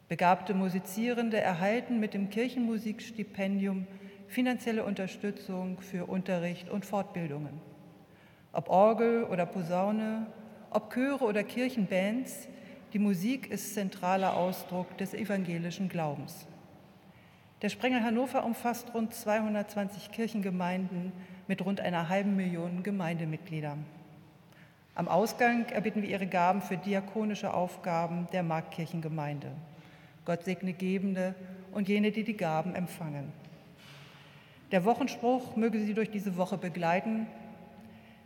Begabte 0.08 0.56
Musizierende 0.56 1.40
erhalten 1.40 2.00
mit 2.00 2.16
dem 2.16 2.32
Kirchenmusikstipendium 2.32 3.86
finanzielle 4.28 4.84
Unterstützung 4.84 5.80
für 5.80 6.06
Unterricht 6.06 6.70
und 6.70 6.86
Fortbildungen. 6.86 7.62
Ob 8.52 8.70
Orgel 8.70 9.26
oder 9.26 9.46
Posaune, 9.46 10.26
ob 10.72 10.92
Chöre 10.92 11.24
oder 11.24 11.44
Kirchenbands, 11.44 12.48
die 12.94 13.00
Musik 13.00 13.52
ist 13.52 13.76
zentraler 13.76 14.36
Ausdruck 14.36 14.98
des 14.98 15.14
evangelischen 15.14 15.88
Glaubens. 15.88 16.48
Der 17.64 17.70
Sprengel 17.70 18.04
Hannover 18.04 18.46
umfasst 18.46 18.94
rund 18.94 19.16
220 19.16 20.12
Kirchengemeinden 20.12 21.12
mit 21.48 21.66
rund 21.66 21.82
einer 21.82 22.08
halben 22.08 22.36
Million 22.36 22.84
Gemeindemitgliedern. 22.84 23.84
Am 24.94 25.08
Ausgang 25.08 25.66
erbitten 25.70 26.04
wir 26.04 26.10
Ihre 26.10 26.28
Gaben 26.28 26.62
für 26.62 26.78
diakonische 26.78 27.52
Aufgaben 27.52 28.28
der 28.32 28.44
Marktkirchengemeinde. 28.44 29.52
Gott 30.24 30.44
segne 30.44 30.74
Gebende 30.74 31.34
und 31.72 31.88
jene, 31.88 32.12
die 32.12 32.24
die 32.24 32.38
Gaben 32.38 32.76
empfangen. 32.76 33.34
Der 34.72 34.86
Wochenspruch 34.86 35.56
möge 35.56 35.80
Sie 35.80 35.96
durch 35.96 36.12
diese 36.12 36.38
Woche 36.38 36.60
begleiten. 36.60 37.26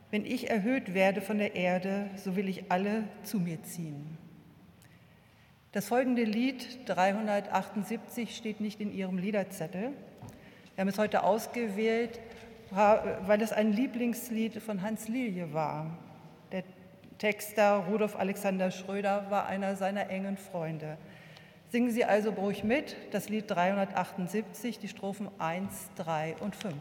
Wenn 0.10 0.26
ich 0.26 0.50
erhöht 0.50 0.94
werde 0.94 1.22
von 1.22 1.38
der 1.38 1.56
Erde, 1.56 2.10
so 2.18 2.36
will 2.36 2.50
ich 2.50 2.70
alle 2.70 3.06
zu 3.24 3.40
mir 3.40 3.64
ziehen. 3.64 4.18
Das 5.74 5.88
folgende 5.88 6.26
Lied 6.26 6.80
378 6.88 8.36
steht 8.36 8.60
nicht 8.60 8.82
in 8.82 8.94
Ihrem 8.94 9.18
Liederzettel. 9.18 9.94
Wir 10.76 10.82
haben 10.82 10.90
es 10.90 10.98
heute 10.98 11.24
ausgewählt, 11.24 12.20
weil 12.72 13.42
es 13.42 13.54
ein 13.54 13.72
Lieblingslied 13.72 14.62
von 14.62 14.82
Hans 14.82 15.08
Lilje 15.08 15.54
war. 15.54 15.98
Der 16.52 16.64
Texter 17.20 17.86
Rudolf 17.90 18.18
Alexander 18.18 18.70
Schröder 18.70 19.28
war 19.30 19.46
einer 19.46 19.78
seiner 19.78 20.10
engen 20.10 20.36
Freunde. 20.36 20.98
Singen 21.70 21.92
Sie 21.92 22.04
also 22.04 22.32
ruhig 22.32 22.66
mit, 22.66 22.98
das 23.12 23.30
Lied 23.30 23.50
378, 23.50 24.78
die 24.78 24.90
Strophen 24.90 25.30
1, 25.40 25.92
3 25.96 26.36
und 26.42 26.54
5. 26.54 26.76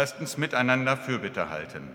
Lasst 0.00 0.18
uns 0.18 0.38
miteinander 0.38 0.96
Fürbitte 0.96 1.50
halten. 1.50 1.86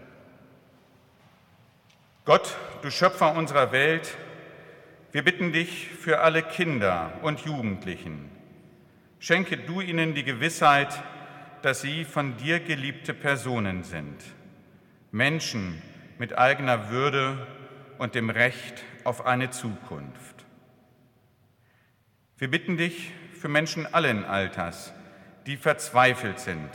Gott, 2.23 2.55
du 2.83 2.91
Schöpfer 2.91 3.35
unserer 3.35 3.71
Welt, 3.71 4.15
wir 5.11 5.23
bitten 5.23 5.51
dich 5.51 5.87
für 5.87 6.19
alle 6.19 6.43
Kinder 6.43 7.13
und 7.23 7.39
Jugendlichen. 7.39 8.29
Schenke 9.17 9.57
du 9.57 9.81
ihnen 9.81 10.13
die 10.13 10.23
Gewissheit, 10.23 11.01
dass 11.63 11.81
sie 11.81 12.05
von 12.05 12.37
dir 12.37 12.59
geliebte 12.59 13.15
Personen 13.15 13.83
sind, 13.83 14.21
Menschen 15.09 15.81
mit 16.19 16.37
eigener 16.37 16.91
Würde 16.91 17.47
und 17.97 18.13
dem 18.13 18.29
Recht 18.29 18.83
auf 19.03 19.25
eine 19.25 19.49
Zukunft. 19.49 20.45
Wir 22.37 22.51
bitten 22.51 22.77
dich 22.77 23.11
für 23.33 23.47
Menschen 23.47 23.91
allen 23.91 24.25
Alters, 24.25 24.93
die 25.47 25.57
verzweifelt 25.57 26.39
sind, 26.39 26.69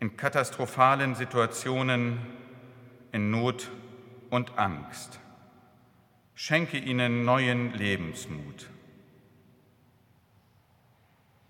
in 0.00 0.16
katastrophalen 0.16 1.14
Situationen, 1.14 2.18
in 3.12 3.30
Not 3.30 3.70
und 4.30 4.58
Angst. 4.58 5.20
Schenke 6.34 6.78
ihnen 6.78 7.24
neuen 7.24 7.72
Lebensmut. 7.72 8.68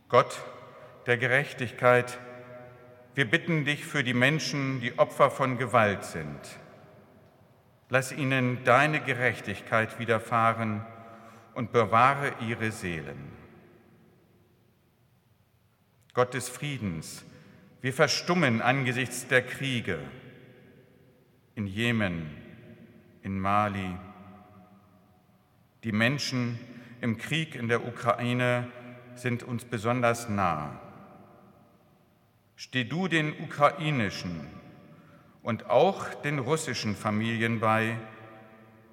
Gott 0.09 0.41
der 1.07 1.17
Gerechtigkeit, 1.17 2.19
wir 3.15 3.29
bitten 3.29 3.65
dich 3.65 3.85
für 3.85 4.05
die 4.05 4.15
Menschen, 4.15 4.81
die 4.81 4.99
Opfer 4.99 5.31
von 5.31 5.59
Gewalt 5.59 6.05
sind. 6.05 6.41
Lass 7.89 8.13
ihnen 8.13 8.63
deine 8.65 9.01
Gerechtigkeit 9.01 9.99
widerfahren 9.99 10.85
und 11.55 11.73
bewahre 11.73 12.33
ihre 12.47 12.71
Seelen. 12.71 13.33
Gott 16.15 16.35
des 16.35 16.49
Friedens, 16.49 17.25
wir 17.83 17.93
verstummen 17.93 18.63
angesichts 18.63 19.27
der 19.29 19.43
Kriege 19.43 19.99
in 21.55 21.67
Jemen, 21.67 22.31
in 23.23 23.39
Mali. 23.39 23.97
Die 25.85 25.93
Menschen 25.93 26.59
im 27.01 27.19
Krieg 27.19 27.55
in 27.55 27.69
der 27.69 27.87
Ukraine 27.87 28.71
sind 29.15 29.43
uns 29.43 29.65
besonders 29.65 30.29
nah. 30.29 30.81
Steh 32.57 32.85
du 32.85 33.09
den 33.09 33.33
ukrainischen 33.41 34.47
und 35.43 35.71
auch 35.71 36.15
den 36.23 36.39
russischen 36.39 36.97
Familien 36.97 37.61
bei, 37.61 37.97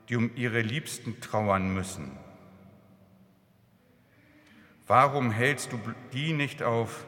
die 0.10 0.16
um 0.16 0.36
ihre 0.36 0.62
Liebsten 0.62 1.20
trauern 1.22 1.74
müssen. 1.74 2.12
Warum 4.86 5.32
hältst 5.32 5.72
du 5.72 5.80
die 6.12 6.34
nicht 6.34 6.62
auf, 6.62 7.06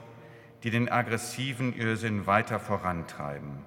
die 0.66 0.72
den 0.72 0.92
aggressiven 0.92 1.76
Irrsinn 1.76 2.26
weiter 2.26 2.60
vorantreiben 2.60 3.64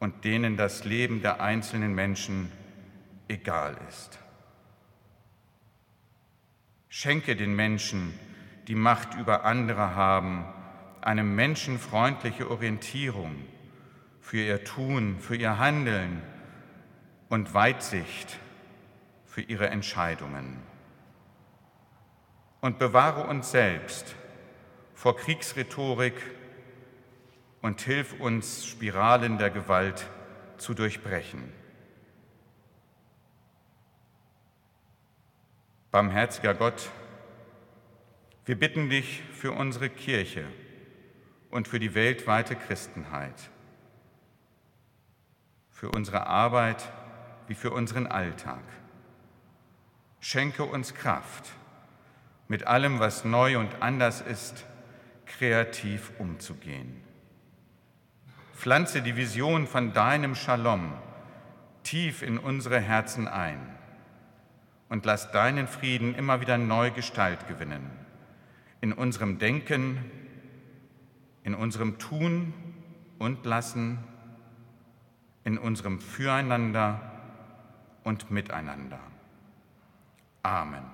und 0.00 0.22
denen 0.26 0.58
das 0.58 0.84
Leben 0.84 1.22
der 1.22 1.40
einzelnen 1.40 1.94
Menschen 1.94 2.52
egal 3.26 3.74
ist. 3.88 4.18
Schenke 6.90 7.36
den 7.36 7.56
Menschen, 7.56 8.12
die 8.68 8.74
Macht 8.74 9.14
über 9.14 9.46
andere 9.46 9.94
haben, 9.94 10.44
eine 11.00 11.24
menschenfreundliche 11.24 12.50
Orientierung 12.50 13.36
für 14.20 14.42
ihr 14.44 14.62
Tun, 14.62 15.16
für 15.20 15.36
ihr 15.36 15.58
Handeln 15.58 16.20
und 17.30 17.54
Weitsicht 17.54 18.38
für 19.24 19.40
ihre 19.40 19.70
Entscheidungen. 19.70 20.58
Und 22.60 22.78
bewahre 22.78 23.26
uns 23.26 23.50
selbst 23.50 24.14
vor 24.94 25.16
Kriegsrhetorik 25.16 26.14
und 27.60 27.80
hilf 27.80 28.18
uns, 28.20 28.66
Spiralen 28.66 29.38
der 29.38 29.50
Gewalt 29.50 30.08
zu 30.56 30.74
durchbrechen. 30.74 31.52
Barmherziger 35.90 36.54
Gott, 36.54 36.90
wir 38.46 38.58
bitten 38.58 38.90
dich 38.90 39.22
für 39.32 39.52
unsere 39.52 39.88
Kirche 39.88 40.44
und 41.50 41.68
für 41.68 41.78
die 41.78 41.94
weltweite 41.94 42.56
Christenheit, 42.56 43.50
für 45.70 45.90
unsere 45.90 46.26
Arbeit 46.26 46.92
wie 47.46 47.54
für 47.54 47.70
unseren 47.70 48.06
Alltag. 48.06 48.62
Schenke 50.20 50.64
uns 50.64 50.94
Kraft, 50.94 51.52
mit 52.48 52.66
allem, 52.66 52.98
was 52.98 53.24
neu 53.24 53.58
und 53.58 53.82
anders 53.82 54.20
ist, 54.20 54.66
kreativ 55.26 56.12
umzugehen. 56.18 57.02
Pflanze 58.54 59.02
die 59.02 59.16
Vision 59.16 59.66
von 59.66 59.92
deinem 59.92 60.34
Shalom 60.34 60.92
tief 61.82 62.22
in 62.22 62.38
unsere 62.38 62.80
Herzen 62.80 63.28
ein 63.28 63.58
und 64.88 65.04
lass 65.04 65.30
deinen 65.32 65.66
Frieden 65.66 66.14
immer 66.14 66.40
wieder 66.40 66.56
neu 66.56 66.90
Gestalt 66.90 67.46
gewinnen. 67.48 67.90
In 68.80 68.92
unserem 68.92 69.38
Denken, 69.38 69.98
in 71.42 71.54
unserem 71.54 71.98
Tun 71.98 72.54
und 73.18 73.44
Lassen, 73.44 73.98
in 75.44 75.58
unserem 75.58 76.00
Füreinander 76.00 77.00
und 78.02 78.30
Miteinander. 78.30 79.00
Amen. 80.42 80.93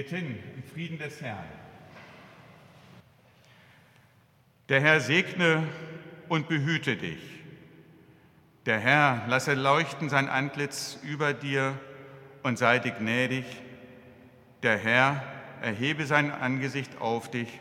Geht 0.00 0.08
hin 0.08 0.38
im 0.56 0.62
Frieden 0.62 0.96
des 0.96 1.20
Herrn. 1.20 1.44
Der 4.70 4.80
Herr 4.80 4.98
segne 4.98 5.68
und 6.30 6.48
behüte 6.48 6.96
dich. 6.96 7.20
Der 8.64 8.78
Herr 8.78 9.26
lasse 9.28 9.52
leuchten 9.52 10.08
sein 10.08 10.30
Antlitz 10.30 10.98
über 11.02 11.34
dir 11.34 11.78
und 12.42 12.56
sei 12.56 12.78
dir 12.78 12.92
gnädig. 12.92 13.44
Der 14.62 14.78
Herr 14.78 15.22
erhebe 15.60 16.06
sein 16.06 16.30
Angesicht 16.30 16.98
auf 16.98 17.30
dich 17.30 17.60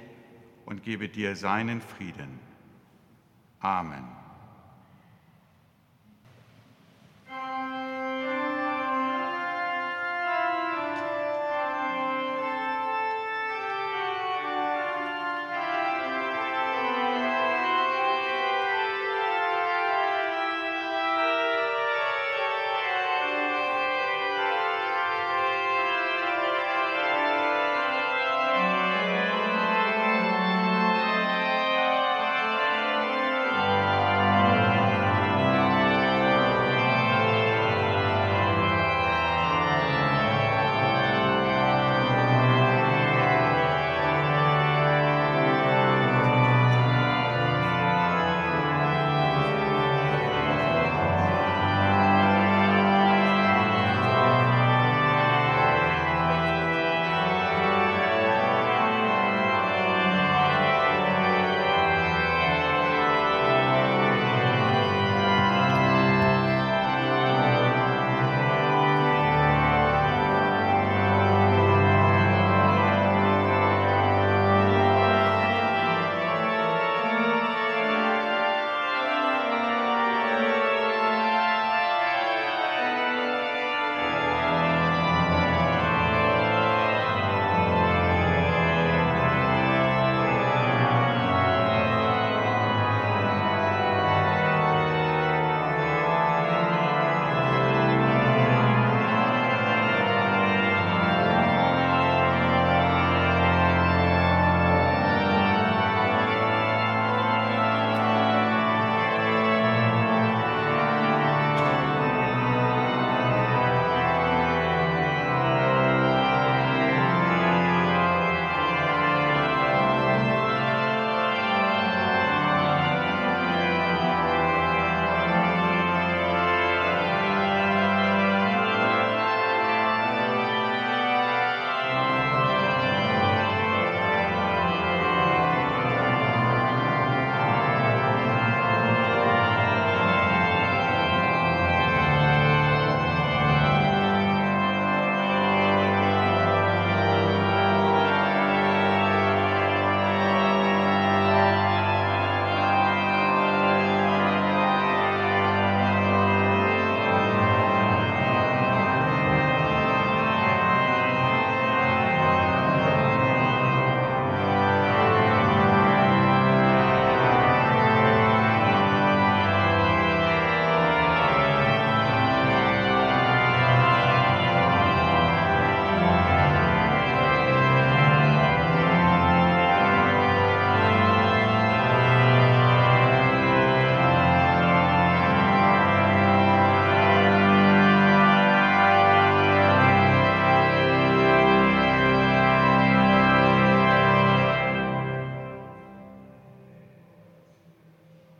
und 0.65 0.81
gebe 0.81 1.09
dir 1.09 1.35
seinen 1.35 1.81
Frieden. 1.81 2.39
Amen. 3.59 4.18